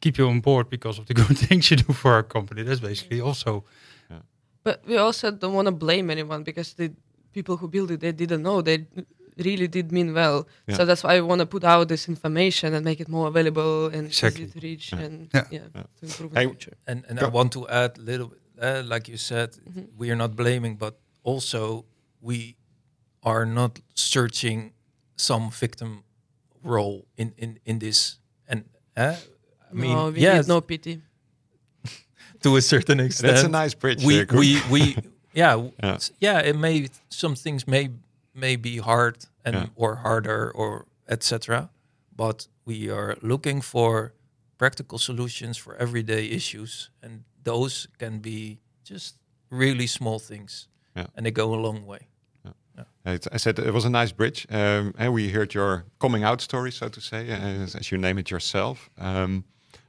[0.00, 2.62] keep you on board because of the good things you do for our company.
[2.64, 3.64] That's basically also
[4.64, 6.88] But we also don't want to blame anyone because the
[7.32, 8.60] people who built it, they didn't know.
[8.62, 8.78] They
[9.46, 10.36] really did mean well.
[10.66, 10.76] Yeah.
[10.76, 13.86] So that's why I want to put out this information and make it more available
[13.96, 14.44] and Exactly.
[14.44, 15.04] easy to reach Yeah.
[15.04, 15.46] and Yeah.
[15.56, 15.82] yeah, Yeah.
[15.98, 16.76] to improve Hey, in the future.
[16.90, 19.84] and and I want to add a little bit, uh, like you said, Mhm.
[20.00, 21.84] we are not blaming, but also
[22.20, 22.38] we
[23.22, 24.72] are not searching
[25.16, 25.90] some victim
[26.74, 28.18] role in in in this.
[28.98, 31.00] And uh, I mean, no, we yes, need no pity.
[32.42, 34.04] to a certain extent, That's a nice bridge.
[34.04, 34.38] we Koen.
[34.40, 34.96] we we
[35.34, 35.98] yeah Yeah.
[36.26, 37.90] yeah it may some things may
[38.34, 39.66] may be hard and Yeah.
[39.82, 41.68] or harder or etc
[42.16, 44.12] but we are looking for
[44.58, 48.58] practical solutions for everyday issues and those can be
[48.90, 49.14] just
[49.50, 51.06] really small things Yeah.
[51.14, 52.00] and they go a long way
[53.04, 54.46] I said it was a nice bridge.
[54.50, 58.18] Um, and we heard your coming out story, so to say, as, as you name
[58.18, 58.90] it yourself.
[58.98, 59.44] Um,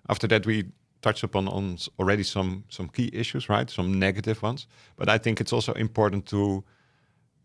[0.07, 0.65] after that, we
[1.01, 3.69] touched upon on already some some key issues, right?
[3.69, 4.67] Some negative ones.
[4.95, 6.63] But I think it's also important to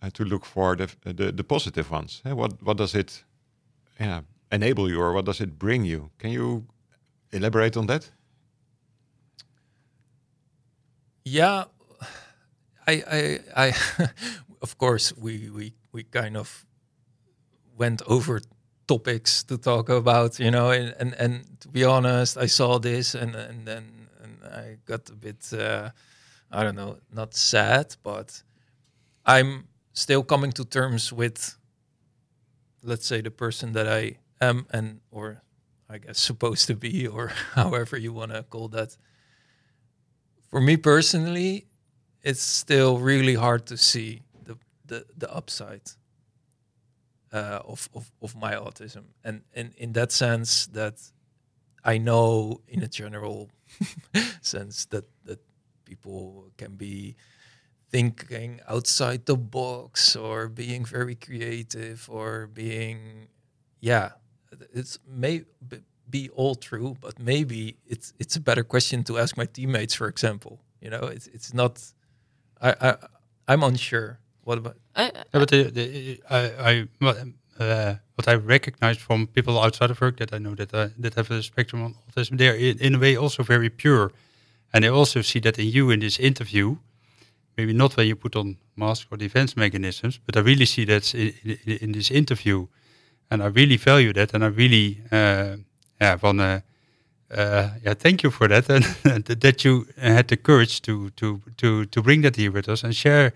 [0.02, 2.22] uh, to look for the the, the positive ones.
[2.24, 3.24] What what does it
[4.00, 6.10] yeah, enable you, or what does it bring you?
[6.18, 6.64] Can you
[7.30, 8.10] elaborate on that?
[11.24, 11.64] yeah
[12.86, 13.72] i i i
[14.64, 16.48] of course we we we kind of
[17.76, 18.40] went over
[18.86, 23.14] topics to talk about you know and and, and to be honest i saw this
[23.14, 23.84] and and then
[24.22, 25.90] and i got a bit uh,
[26.50, 28.42] i don't know not sad but
[29.34, 29.50] i'm
[29.92, 31.58] still coming to terms with
[32.82, 35.42] let's say the person that i am and or
[35.94, 38.96] i guess supposed to be or however you want to call that.
[40.50, 41.66] For me personally,
[42.22, 44.22] it's still really hard to see
[44.84, 45.90] the the, upside
[47.32, 51.12] uh, of, of of my autism, and and in that sense, that
[51.84, 53.50] I know in a general
[54.40, 55.40] sense that that
[55.84, 57.16] people can be
[57.90, 63.28] thinking outside the box or being very creative or being
[63.80, 64.10] yeah
[64.72, 65.44] it's may
[66.10, 70.08] be all true but maybe it's it's a better question to ask my teammates for
[70.08, 70.60] example.
[70.80, 71.74] You know it's it's not
[72.60, 72.96] i i
[73.48, 77.16] i'm unsure what about I, Yeah, but the, the, I, I what,
[77.58, 81.14] uh, what I recognize from people outside of work that I know that uh, that
[81.14, 84.12] have a spectrum on autism, they're in, in a way also very pure,
[84.72, 86.76] and I also see that in you in this interview.
[87.56, 91.14] Maybe not when you put on mask or defense mechanisms, but I really see that
[91.14, 92.66] in, in, in this interview,
[93.30, 95.56] and I really value that, and I really, uh,
[96.00, 96.60] yeah, van, uh,
[97.30, 98.68] uh, yeah, thank you for that,
[99.04, 102.82] and that you had the courage to to to to bring that here with us
[102.82, 103.32] and share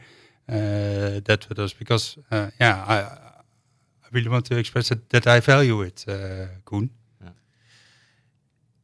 [0.48, 5.40] that with us because uh, yeah I, I really want to express that, that I
[5.40, 6.90] value it uh, Koen.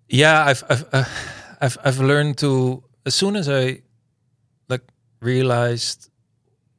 [0.09, 1.05] Yeah i've i've uh,
[1.61, 3.81] i've i've learned to as soon as i
[4.69, 4.83] like
[5.21, 6.11] realized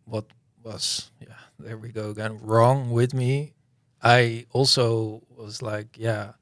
[0.05, 0.25] what
[0.63, 3.53] was yeah there we go again wrong with me
[4.03, 6.33] i also was like yeah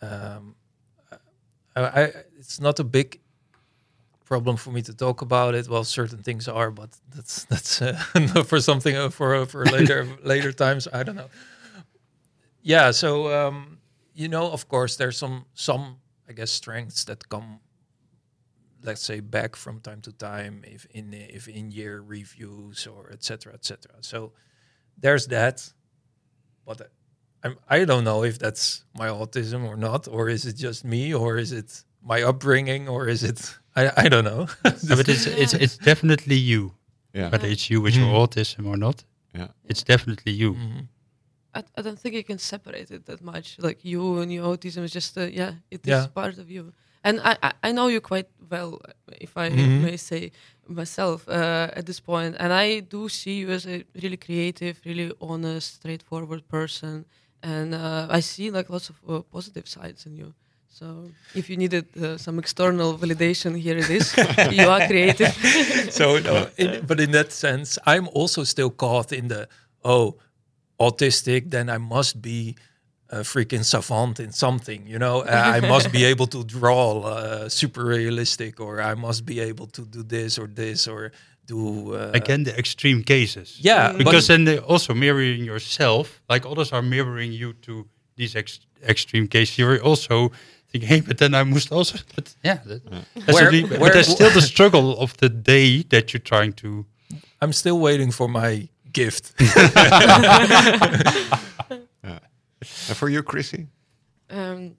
[0.00, 0.56] um
[1.76, 2.02] I, I
[2.38, 3.20] it's not a big
[4.32, 5.68] problem for me to talk about it.
[5.68, 10.00] Well certain things are but that's that's uh, for something uh, for uh, for later
[10.34, 11.30] later times i don't know.
[12.74, 13.56] Yeah so um
[14.20, 15.82] you know of course there's some some
[16.28, 17.50] i guess strengths that come
[18.88, 21.06] let's say back from time to time if in
[21.38, 23.70] if in year reviews or etc etc
[24.00, 24.18] so
[25.04, 25.56] there's that
[26.66, 26.78] but
[27.44, 31.04] I'm, i don't know if that's my autism or not or is it just me
[31.22, 31.70] or is it
[32.04, 34.46] my upbringing or is it i, I don't know
[34.88, 36.72] No, but it's it's it's definitely you
[37.14, 37.30] Yeah.
[37.30, 38.20] whether it's you with your Mm.
[38.22, 39.48] autism or not Yeah.
[39.70, 40.88] it's definitely you Mhm.
[41.54, 43.56] I, I don't think you can separate it that much.
[43.58, 46.06] Like you and your autism is just, uh, yeah, it is Yeah.
[46.14, 46.72] part of you.
[47.04, 48.80] And I, I, I know you quite well,
[49.20, 49.80] if I Mhm.
[49.82, 50.30] may say
[50.66, 52.36] myself uh, at this point.
[52.38, 57.04] And I do see you as a really creative, really honest, straightforward person.
[57.42, 60.32] And uh, I see like lots of uh, positive sides in you.
[60.74, 64.16] So if you needed uh, some external validation, here it is.
[64.50, 65.32] you are creative.
[65.90, 69.48] so no, in, but in that sense i'm also still caught in the
[69.84, 70.16] oh
[70.80, 72.56] autistic then i must be
[73.10, 77.48] a freaking savant in something you know Uh, i must be able to draw uh,
[77.48, 81.12] super realistic or i must be able to do this or this or
[81.46, 86.72] do uh, again the extreme cases yeah because then they also mirroring yourself like others
[86.72, 90.30] are mirroring you to these ex- extreme cases you're also
[90.72, 92.80] thinking hey but then i must also but yeah that,
[93.14, 96.84] that's Where- really- but there's still the struggle of the day that you're trying to
[97.42, 99.32] i'm still waiting for my gift
[102.88, 103.66] And for you, Krissie?
[104.30, 104.76] um,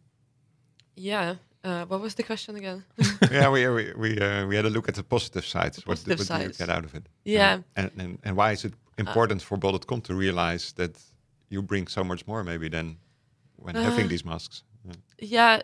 [0.95, 1.35] yeah.
[1.63, 2.83] Uh, what was the question again?
[3.31, 5.77] yeah, we we we, uh, we had a look at the positive sides.
[5.85, 6.57] what positive what do you sides.
[6.57, 7.05] get out of it?
[7.25, 7.53] Yeah.
[7.55, 10.97] Uh, and, and and why is it important for Bol.com to realize that
[11.49, 12.97] you bring so much more maybe than
[13.55, 14.63] when having Uh, these masks?
[15.19, 15.61] Yeah.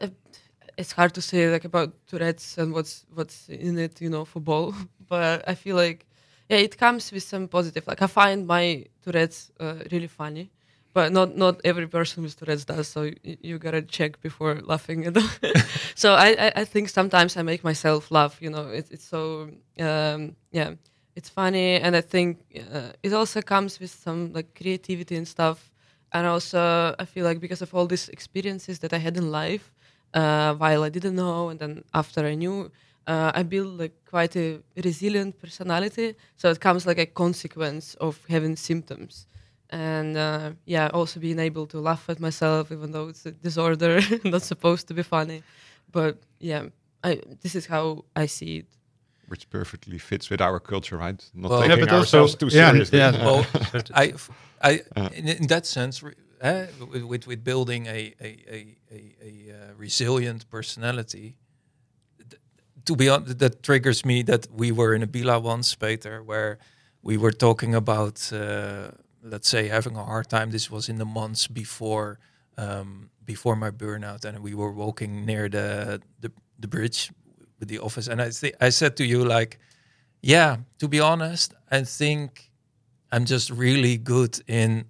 [0.77, 4.39] it's hard to say like about tourette's and what's what's in it you know for
[4.39, 4.73] Bol
[5.09, 6.05] but i feel like
[6.49, 10.51] yeah it comes with some positive like i find my tourette's uh, really funny
[10.93, 15.05] but not not every person with tourette's does so y- you gotta check before laughing
[15.05, 15.29] at them
[15.95, 19.49] so I, I i think sometimes i make myself laugh you know it's, it's so
[19.79, 20.71] um yeah
[21.15, 22.39] it's funny and i think
[22.73, 25.71] uh, it also comes with some like creativity and stuff
[26.13, 29.71] and also i feel like because of all these experiences that i had in life
[30.13, 32.71] uh, while i didn't know and then after i knew
[33.07, 38.19] uh, i built like quite a resilient personality so it comes like a consequence of
[38.29, 39.27] having symptoms
[39.71, 43.99] and uh, yeah also being able to laugh at myself even though it's a disorder
[44.23, 45.43] not supposed to be funny
[45.91, 46.63] but yeah
[47.03, 48.65] I, this is how i see it
[49.31, 51.21] Which perfectly fits with our culture, right?
[51.33, 52.97] Not Well- Yeah, taking also- ourselves too yeah, seriously.
[52.99, 53.25] yeah.
[53.25, 53.45] well,
[54.03, 54.13] I,
[54.61, 54.81] I,
[55.13, 56.03] in, in that sense,
[56.41, 56.67] eh,
[57.07, 61.35] with, with building a a a a, a uh, resilient personality.
[62.29, 62.41] th-
[62.85, 66.57] To be honest, that triggers me that we were in a Bila once, Peter, where
[67.01, 68.91] we were talking about, uh,
[69.23, 70.51] let's say, having a hard time.
[70.51, 72.19] This was in the months before
[72.57, 77.11] um, before my burnout, and we were walking near the the, the bridge
[77.59, 79.59] with the office, and I th- I said to you like,
[80.21, 82.48] yeah, to be honest, I think
[83.11, 84.85] I'm just really good in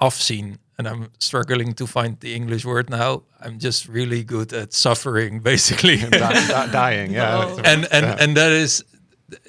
[0.00, 0.58] afzien.
[0.78, 3.24] And I'm struggling to find the English word now.
[3.38, 5.98] I'm just really good at suffering, basically.
[5.98, 7.30] Di- di- dying, yeah.
[7.30, 7.56] No.
[7.64, 8.16] and and yeah.
[8.18, 8.82] and that is,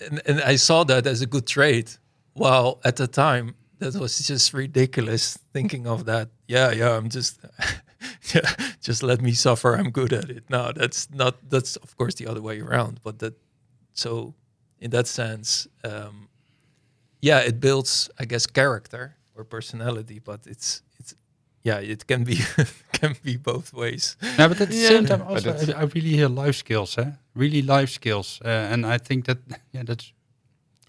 [0.09, 1.97] and, and I saw that as a good trait.
[2.33, 5.37] While at the time, that was just ridiculous.
[5.53, 7.39] Thinking of that, yeah, yeah, I'm just,
[8.33, 9.75] yeah, just let me suffer.
[9.75, 10.49] I'm good at it.
[10.49, 11.35] No, that's not.
[11.49, 12.99] That's of course the other way around.
[13.03, 13.35] But that,
[13.93, 14.33] so
[14.79, 16.27] in that sense, um,
[17.21, 21.15] yeah, it builds, I guess, character or personality, but it's it's
[21.63, 22.35] yeah, it can be
[23.01, 24.17] can be both ways.
[24.37, 24.87] No, but at the Yeah.
[24.87, 27.11] same time, also, I, I really hear life skills, eh?
[27.35, 29.37] Really life skills, uh, and I think that
[29.73, 30.13] yeah, that's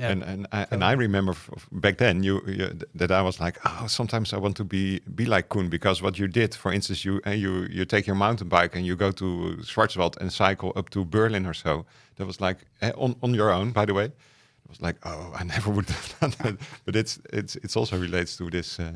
[0.01, 0.13] yeah.
[0.13, 3.39] And and I, and I remember f- f- back then you, you that I was
[3.41, 6.73] like, oh, sometimes I want to be be like Koen because what you did, for
[6.73, 9.25] instance, you uh, you you take your mountain bike and you go to
[9.63, 11.85] Schwarzwald and cycle up to Berlin or so.
[12.17, 14.11] That was like eh, on on your own, by the way.
[14.65, 16.57] It was like, oh, I never would have done that.
[16.85, 18.93] But it's it's it's also relates to this uh,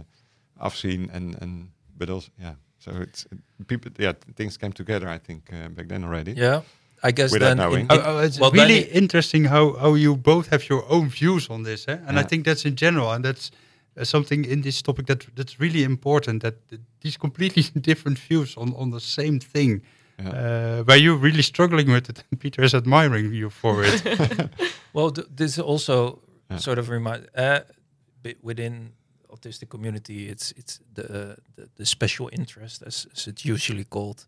[0.60, 2.54] afzien and and but also yeah.
[2.78, 3.26] So it's
[3.66, 5.08] people yeah things came together.
[5.08, 6.32] I think uh, back then already.
[6.32, 6.60] Yeah,
[7.02, 7.56] I guess Without then.
[7.56, 7.80] knowing.
[7.90, 11.08] in- Oh, oh, it's well, really it- interesting how, how you both have your own
[11.08, 11.98] views on this, eh?
[12.06, 13.50] and I think that's in general, and that's
[14.00, 16.42] uh, something in this topic that that's really important.
[16.42, 19.82] That th- these completely different views on, on the same thing,
[20.18, 20.30] Yeah.
[20.30, 24.02] uh, where you're really struggling with it, and Peter is admiring you for it.
[24.92, 26.58] Well, th- this also Yeah.
[26.60, 27.60] sort of remind uh,
[28.22, 28.92] bi- within
[29.28, 34.26] autistic community, it's it's the the, the special interest, as, as it's usually called,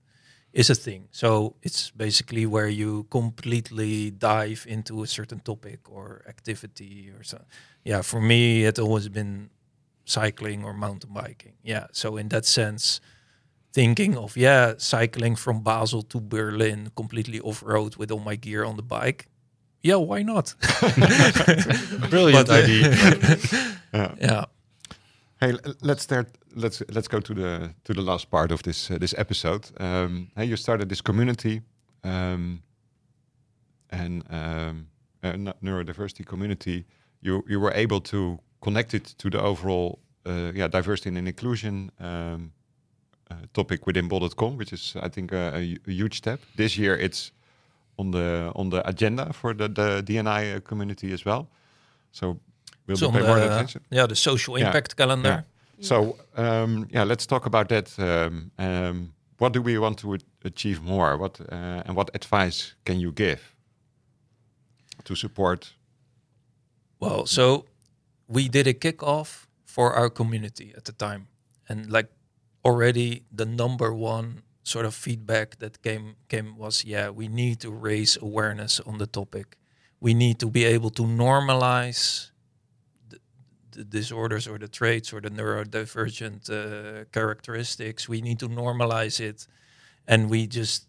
[0.52, 1.08] is a thing.
[1.10, 7.38] So it's basically where you completely dive into a certain topic or activity or so.
[7.84, 9.48] Yeah, for me, it always been
[10.04, 11.54] cycling or mountain biking.
[11.64, 13.00] Yeah, so in that sense.
[13.72, 18.64] Thinking of yeah, cycling from Basel to Berlin completely off road with all my gear
[18.64, 19.28] on the bike,
[19.82, 20.54] yeah, why not?
[22.10, 23.38] Brilliant But, uh, idea.
[23.94, 24.14] Yeah.
[24.20, 24.44] yeah.
[25.40, 26.26] Hey, let's start.
[26.54, 29.70] Let's let's go to the to the last part of this uh, this episode.
[29.80, 31.62] Um, hey, you started this community,
[32.04, 32.62] um,
[33.90, 34.88] and um,
[35.22, 36.84] uh, neurodiversity community.
[37.22, 41.90] You you were able to connect it to the overall uh, yeah diversity and inclusion
[42.00, 42.52] um,
[43.52, 46.40] topic within Bol.com, which is I think a, a a huge step.
[46.56, 47.32] This year, it's
[47.96, 51.46] on the on the agenda for the the DNI uh, community as well.
[52.12, 52.38] So
[52.86, 53.80] we'll So be on pay more the, attention.
[53.90, 54.66] yeah, the social Yeah.
[54.66, 55.28] impact calendar.
[55.28, 55.42] Yeah.
[55.80, 57.98] So um, yeah, let's talk about that.
[57.98, 61.16] Um, um, what do we want to achieve more?
[61.16, 63.38] What uh, and what advice can you give
[65.04, 65.74] to support?
[67.00, 67.64] Well, so
[68.26, 71.26] we did a kickoff for our community at the time,
[71.68, 72.08] and like
[72.64, 77.70] already the number one sort of feedback that came came was, yeah, we need to
[77.70, 79.56] raise awareness on the topic.
[80.00, 82.30] We need to be able to normalize
[83.10, 88.08] the, disorders or the traits or the neurodivergent uh, characteristics.
[88.08, 89.46] We need to normalize it,
[90.06, 90.88] and we just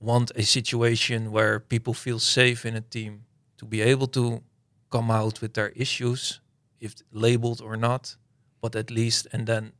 [0.00, 3.24] want a situation where people feel safe in a team
[3.58, 4.42] to be able to
[4.90, 6.40] come out with their issues,
[6.80, 8.16] if labeled or not,
[8.60, 9.72] but at least, and then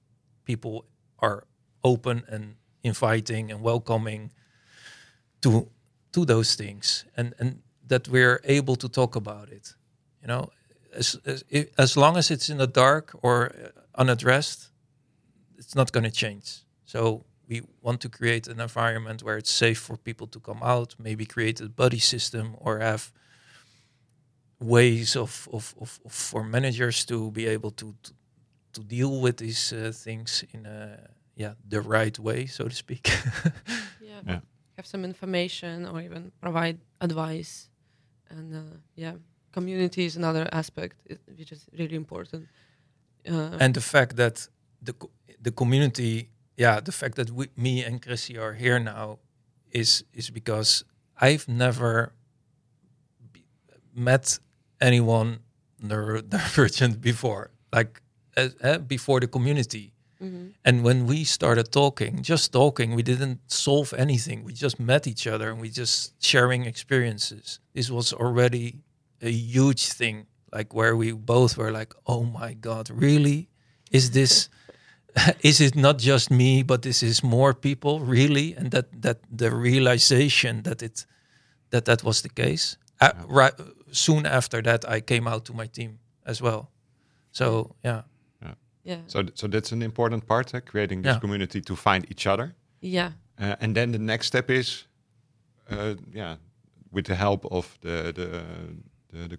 [0.44, 0.84] people
[1.20, 1.44] are
[1.82, 4.30] open and inviting and welcoming
[5.42, 5.68] to
[6.12, 9.74] to those things, and and that we're able to talk about it.
[10.22, 10.50] You know,
[10.94, 11.44] as as,
[11.78, 13.52] as long as it's in the dark or
[13.94, 14.70] unaddressed,
[15.58, 16.64] it's not going to change.
[16.84, 20.94] So we want to create an environment where it's safe for people to come out,
[20.98, 23.12] maybe create a buddy system or have
[24.60, 28.12] ways of, of, of, of for managers to be able to to,
[28.72, 30.98] to deal with these uh, things in a
[31.36, 33.08] yeah the right way so to speak
[34.00, 34.20] yeah.
[34.26, 34.40] Yeah.
[34.76, 37.68] Have some information or even provide advice.
[38.30, 38.60] And uh,
[38.96, 39.14] yeah,
[39.52, 42.48] community is another aspect i- which is really important.
[43.28, 44.48] Uh, and the fact that
[44.82, 45.10] the co-
[45.42, 49.18] the community yeah the fact that we, me and Krissie are here now
[49.70, 50.84] is is because
[51.20, 52.12] I've never
[53.32, 53.44] be-
[53.94, 54.38] met
[54.80, 55.38] anyone
[55.82, 58.00] neurodivergent before like
[58.36, 60.52] uh, uh, before the community mhm.
[60.64, 64.44] And when we started talking, just talking, we didn't solve anything.
[64.44, 67.60] We just met each other and we just sharing experiences.
[67.72, 68.82] This was already
[69.22, 73.48] a huge thing, like where we both were like, "Oh my god, really?
[73.90, 74.48] Is this?
[75.42, 79.50] is it not just me, but this is more people, really?" And that that the
[79.50, 81.06] realization that it
[81.70, 82.76] that that was the case.
[83.00, 83.54] Uh, right
[83.92, 86.70] soon after that, I came out to my team as well.
[87.32, 88.02] So yeah.
[88.84, 89.00] Yeah.
[89.06, 91.20] So th- so that's an important part, uh, creating this Yeah.
[91.20, 92.54] community to find each other.
[92.82, 93.12] yeah.
[93.42, 94.86] Uh, and then the next step is,
[95.70, 96.36] uh, yeah,
[96.92, 98.26] with the help of the the,
[99.12, 99.38] the, the, the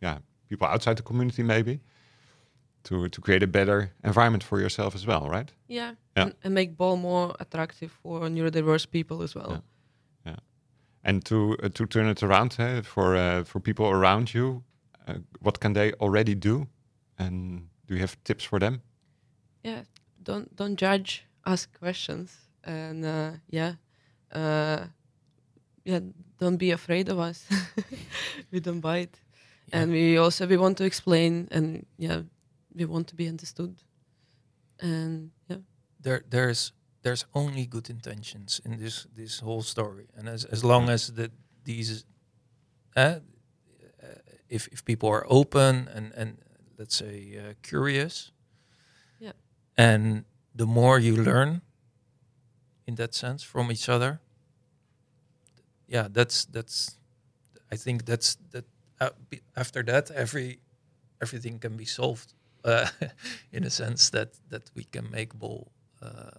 [0.00, 1.78] yeah people outside the community maybe,
[2.82, 5.52] to to create a better environment for yourself as well, right?
[5.68, 5.94] Yeah.
[6.16, 6.24] Yeah.
[6.26, 9.50] And, and make Bol more attractive for neurodiverse people as well.
[10.26, 10.36] Yeah.
[11.04, 14.62] And to uh, to turn it around uh, for uh, for people around you,
[15.08, 16.66] uh, what can they already do,
[17.18, 18.80] and do you have tips for them?
[19.62, 19.82] yeah
[20.22, 23.74] don't don't judge ask questions and uh, yeah
[24.32, 24.86] uh,
[25.84, 26.00] yeah,
[26.38, 27.46] don't be afraid of us.
[28.50, 29.20] we don't bite,
[29.72, 32.22] and we also we want to explain, and yeah,
[32.74, 33.76] we want to be understood,
[34.80, 35.58] and yeah.
[36.00, 36.72] there there's
[37.02, 41.32] there's only good intentions in this this whole story, and as as long as that
[41.64, 42.04] these,
[42.96, 43.20] uh,
[44.48, 46.38] if if people are open and and
[46.78, 48.32] let's say uh, curious,
[49.20, 49.32] Yeah.
[49.76, 51.62] and the more you learn,
[52.86, 54.20] in that sense, from each other,
[55.88, 56.98] yeah, that's that's,
[57.72, 58.64] I think that's that.
[59.00, 59.10] Uh,
[59.56, 60.60] after that, every
[61.20, 62.86] everything can be solved uh,
[63.52, 66.30] in a sense that that we can make Bol uh,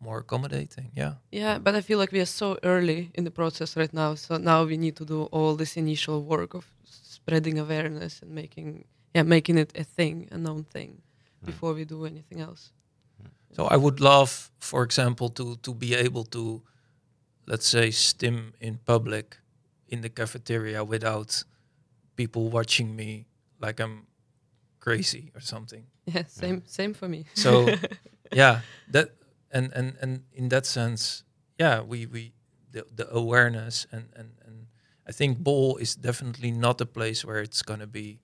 [0.00, 0.90] more accommodating.
[0.96, 1.14] Yeah.
[1.32, 4.14] Yeah, but I feel like we are so early in the process right now.
[4.16, 8.84] So now we need to do all this initial work of spreading awareness and making
[9.14, 11.02] yeah making it a thing, a known thing,
[11.40, 11.46] hmm.
[11.46, 12.72] before we do anything else.
[13.20, 13.28] Hmm.
[13.52, 16.62] So I would love, for example, to to be able to,
[17.46, 19.38] let's say, stim in public
[19.88, 21.44] in the cafeteria without
[22.16, 23.26] people watching me
[23.60, 24.06] like I'm
[24.78, 25.86] crazy or something.
[26.06, 26.66] Yeah, same hmm.
[26.66, 27.24] same for me.
[27.34, 27.68] So
[28.32, 29.10] yeah, that
[29.52, 31.22] and and and in that sense,
[31.58, 32.32] yeah, we we
[32.72, 34.66] the, the awareness and and and
[35.06, 38.18] I think Bol is definitely not a place where it's gonna be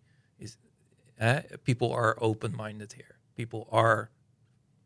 [1.20, 3.16] uh, people are open minded here.
[3.36, 4.10] People are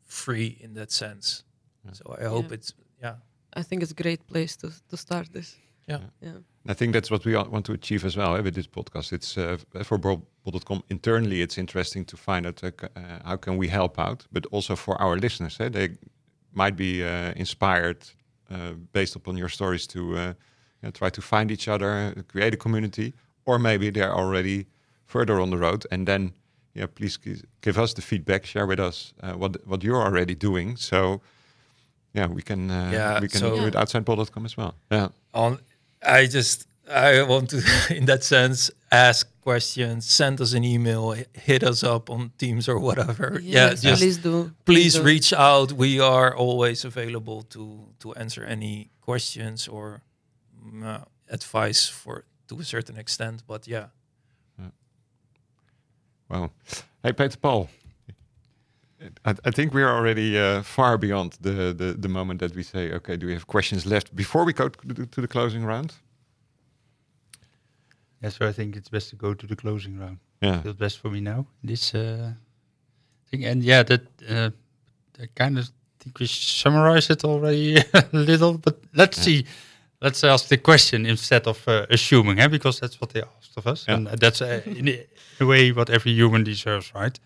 [0.04, 1.44] free in that sense.
[1.92, 2.54] So I hope Yeah.
[2.54, 3.14] it's yeah.
[3.58, 5.56] I think it's a great place to to start this.
[5.88, 6.00] Yeah.
[6.22, 6.38] Yeah.
[6.70, 9.12] I think that's what we want to achieve as well eh, with this podcast.
[9.12, 11.40] It's uh, f- for Bol.com internally.
[11.40, 14.94] It's interesting to find out uh, uh, how can we help out, but also for
[15.00, 15.56] our listeners.
[15.60, 15.88] Eh, they
[16.52, 17.96] might be uh, inspired
[18.50, 20.34] uh, based upon your stories to uh, you
[20.82, 23.12] know, try to find each other, create a community,
[23.44, 24.66] or maybe they're already
[25.10, 25.84] further on the road.
[25.90, 26.32] And then,
[26.74, 27.18] yeah, please
[27.62, 28.46] give us the feedback.
[28.46, 30.76] Share with us uh, what what you're already doing.
[30.78, 31.20] So,
[32.14, 34.72] yeah, we can uh, Yeah, we can so- do it outside Bol.com as well.
[34.90, 35.08] Yeah.
[35.34, 35.58] on
[36.02, 36.66] i just
[37.10, 37.58] i want to
[37.98, 41.14] in that sense ask questions send us an email
[41.46, 44.50] hit us up on teams or whatever yeah Yes, just please do.
[44.64, 45.02] please do.
[45.12, 47.62] reach out we are always available to
[48.02, 50.00] to answer any questions or
[50.84, 53.86] uh, advice for to a certain extent but yeah
[56.30, 56.50] Wow.
[57.02, 57.68] Hey, Peter Paul.
[59.24, 62.62] I, I think we are already uh, far beyond the, the, the moment that we
[62.62, 65.64] say, okay, do we have questions left before we go to the, to the closing
[65.64, 65.94] round?
[68.22, 70.18] Yeah, so I think it's best to go to the closing round.
[70.42, 70.60] Yeah.
[70.62, 71.46] Feels best for me now.
[71.64, 72.32] This uh,
[73.30, 74.50] thing, and yeah, that uh,
[75.18, 78.58] I kind of think we summarized it already a little.
[78.58, 79.24] But let's Yeah.
[79.24, 79.46] see.
[80.02, 82.48] Let's ask the question instead of uh, assuming, eh?
[82.48, 83.96] because that's what they asked of us, Yeah.
[83.96, 85.06] and that's uh, in a-
[85.44, 87.20] way what every human deserves, right?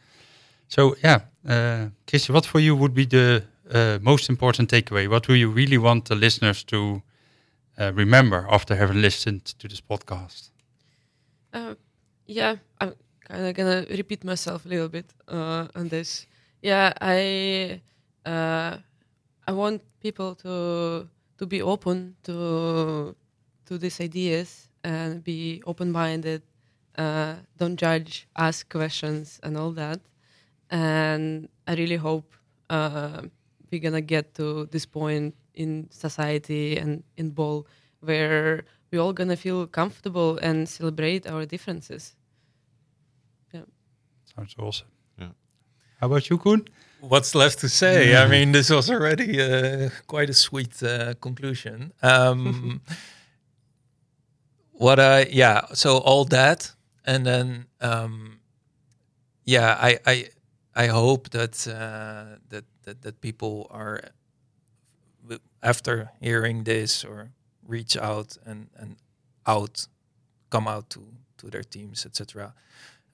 [0.68, 5.09] So yeah, uh, Krissie, what for you would be the uh, most important takeaway?
[5.09, 7.03] What do you really want the listeners to
[7.79, 10.51] uh, remember after having listened to this podcast?
[11.53, 11.75] Uh,
[12.27, 12.95] yeah, I'm
[13.29, 16.27] kind of gonna repeat myself a little bit uh, on this.
[16.62, 17.81] Yeah, I
[18.27, 18.79] uh,
[19.47, 21.09] I want people to
[21.39, 23.14] to be open to
[23.66, 26.43] to these ideas and be open minded.
[26.97, 30.01] Uh, don't judge, ask questions, and all that.
[30.70, 32.35] And I really hope
[32.70, 33.22] uh,
[33.70, 37.66] we're gonna get to this point in society and in Bol
[38.01, 42.14] where we're all gonna feel comfortable and celebrate our differences.
[43.53, 43.62] Yeah.
[44.37, 44.89] Sounds awesome.
[45.18, 45.32] Yeah.
[46.01, 46.64] How about you, Koen?
[47.09, 48.17] What's left to say.
[48.17, 51.93] I mean this was already uh, quite a sweet uh, conclusion.
[52.03, 52.81] Um
[54.75, 56.72] what i yeah so all that
[57.07, 58.41] and then um
[59.45, 60.29] yeah i i
[60.75, 64.01] i hope that uh that that, that people are
[65.63, 67.31] after hearing this or
[67.67, 68.97] reach out and and
[69.47, 69.87] out
[70.51, 71.01] come out to
[71.39, 72.53] to their teams etc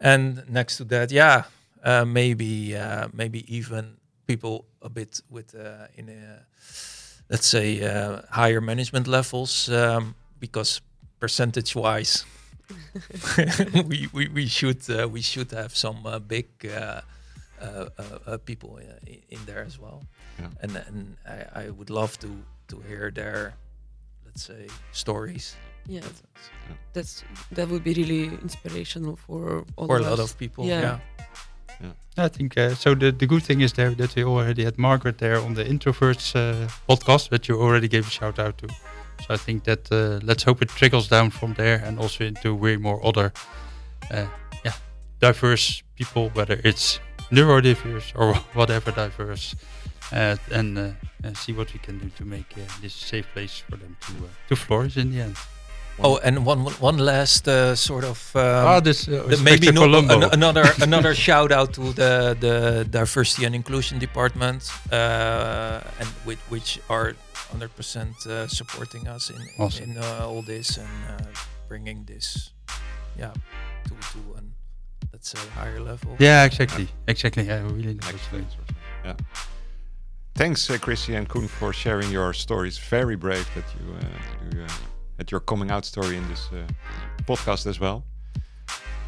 [0.00, 1.44] and next to that yeah
[1.84, 3.96] uh, maybe uh, maybe even
[4.26, 6.46] people a bit with uh, in a
[7.28, 10.80] let's say uh, higher management levels um, because
[11.20, 12.24] percentage wise
[13.86, 17.00] we, we we should uh, we should have some uh, big uh,
[17.60, 20.02] uh, uh, uh, people uh, i- in there as well
[20.38, 20.48] Yeah.
[20.62, 22.28] and and I, I would love to
[22.68, 23.54] to hear their
[24.24, 25.56] let's say stories
[25.88, 26.22] Yeah, That's-
[26.92, 27.24] that's
[27.54, 30.30] that would be really inspirational for all for a of lot us.
[30.30, 30.80] of people Yeah.
[30.82, 30.98] yeah
[32.16, 32.94] I think uh, so.
[32.94, 36.34] The, the good thing is there that we already had Margaret there on the introverts
[36.34, 38.68] uh, podcast that you already gave a shout out to.
[38.68, 42.54] So I think that uh, let's hope it trickles down from there and also into
[42.54, 43.32] way more other,
[44.10, 44.26] uh,
[44.64, 44.74] yeah,
[45.20, 47.00] diverse people, whether it's
[47.30, 49.54] neurodiverse or whatever diverse.
[50.12, 50.90] uh, and uh,
[51.24, 54.12] uh, see what we can do to make this safe place for them to
[54.48, 55.36] to flourish in the end.
[56.02, 59.84] Oh, and one one last uh, sort of um, oh, this uh, the- maybe no,
[59.84, 66.38] an- another another shout out to the the diversity and inclusion department, uh, and which,
[66.48, 67.12] which are
[67.52, 69.90] 100% uh, supporting us in in, Awesome.
[69.90, 71.22] in uh, all this and uh,
[71.68, 72.52] bringing this,
[73.18, 73.32] yeah,
[73.84, 74.52] to to an
[75.12, 76.16] let's say higher level.
[76.18, 77.44] yeah, exactly, exactly.
[77.46, 78.46] Yeah, we really know Next what you mean.
[78.46, 78.76] phase or something.
[79.04, 79.16] Yeah.
[80.34, 82.78] Thanks, uh, Krissie and Koen, for sharing your stories.
[82.90, 84.66] Very brave that you, uh, you
[85.20, 86.66] had your coming out story in this uh,
[87.24, 88.02] podcast as well.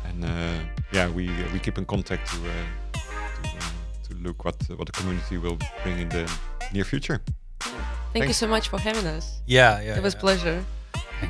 [0.04, 0.58] And uh,
[0.92, 2.52] yeah, we uh, we keep in contact to uh,
[2.92, 6.30] to, uh, to look what what the community will bring in the
[6.74, 7.22] near future.
[8.12, 9.40] Thank you so much for having us.
[9.46, 9.96] yeah, yeah.
[9.96, 10.20] it was yeah.
[10.20, 10.64] pleasure.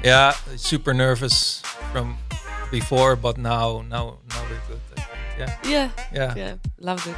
[0.02, 2.16] Yeah, super nervous from
[2.70, 4.80] before, but now now now we're good.
[4.96, 5.04] I.
[5.38, 6.34] Yeah, Yeah, yeah.
[6.36, 7.16] yeah, loved it.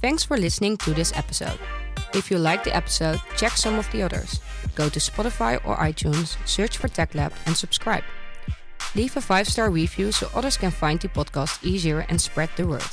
[0.00, 1.58] Thanks for listening to this episode.
[2.14, 4.40] If you like the episode, check some of the others.
[4.78, 8.04] Go to Spotify or iTunes, search for Tech Lab, and subscribe.
[8.94, 12.64] Leave a five star review so others can find the podcast easier and spread the
[12.64, 12.86] word.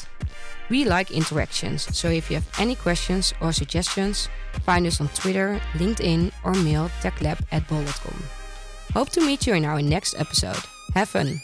[0.67, 4.29] We like interactions, so if you have any questions or suggestions,
[4.65, 8.17] find us on Twitter, LinkedIn, or mail techlab at bol.com.
[8.93, 10.57] Hope to meet you in our next episode.
[10.95, 11.39] Have fun!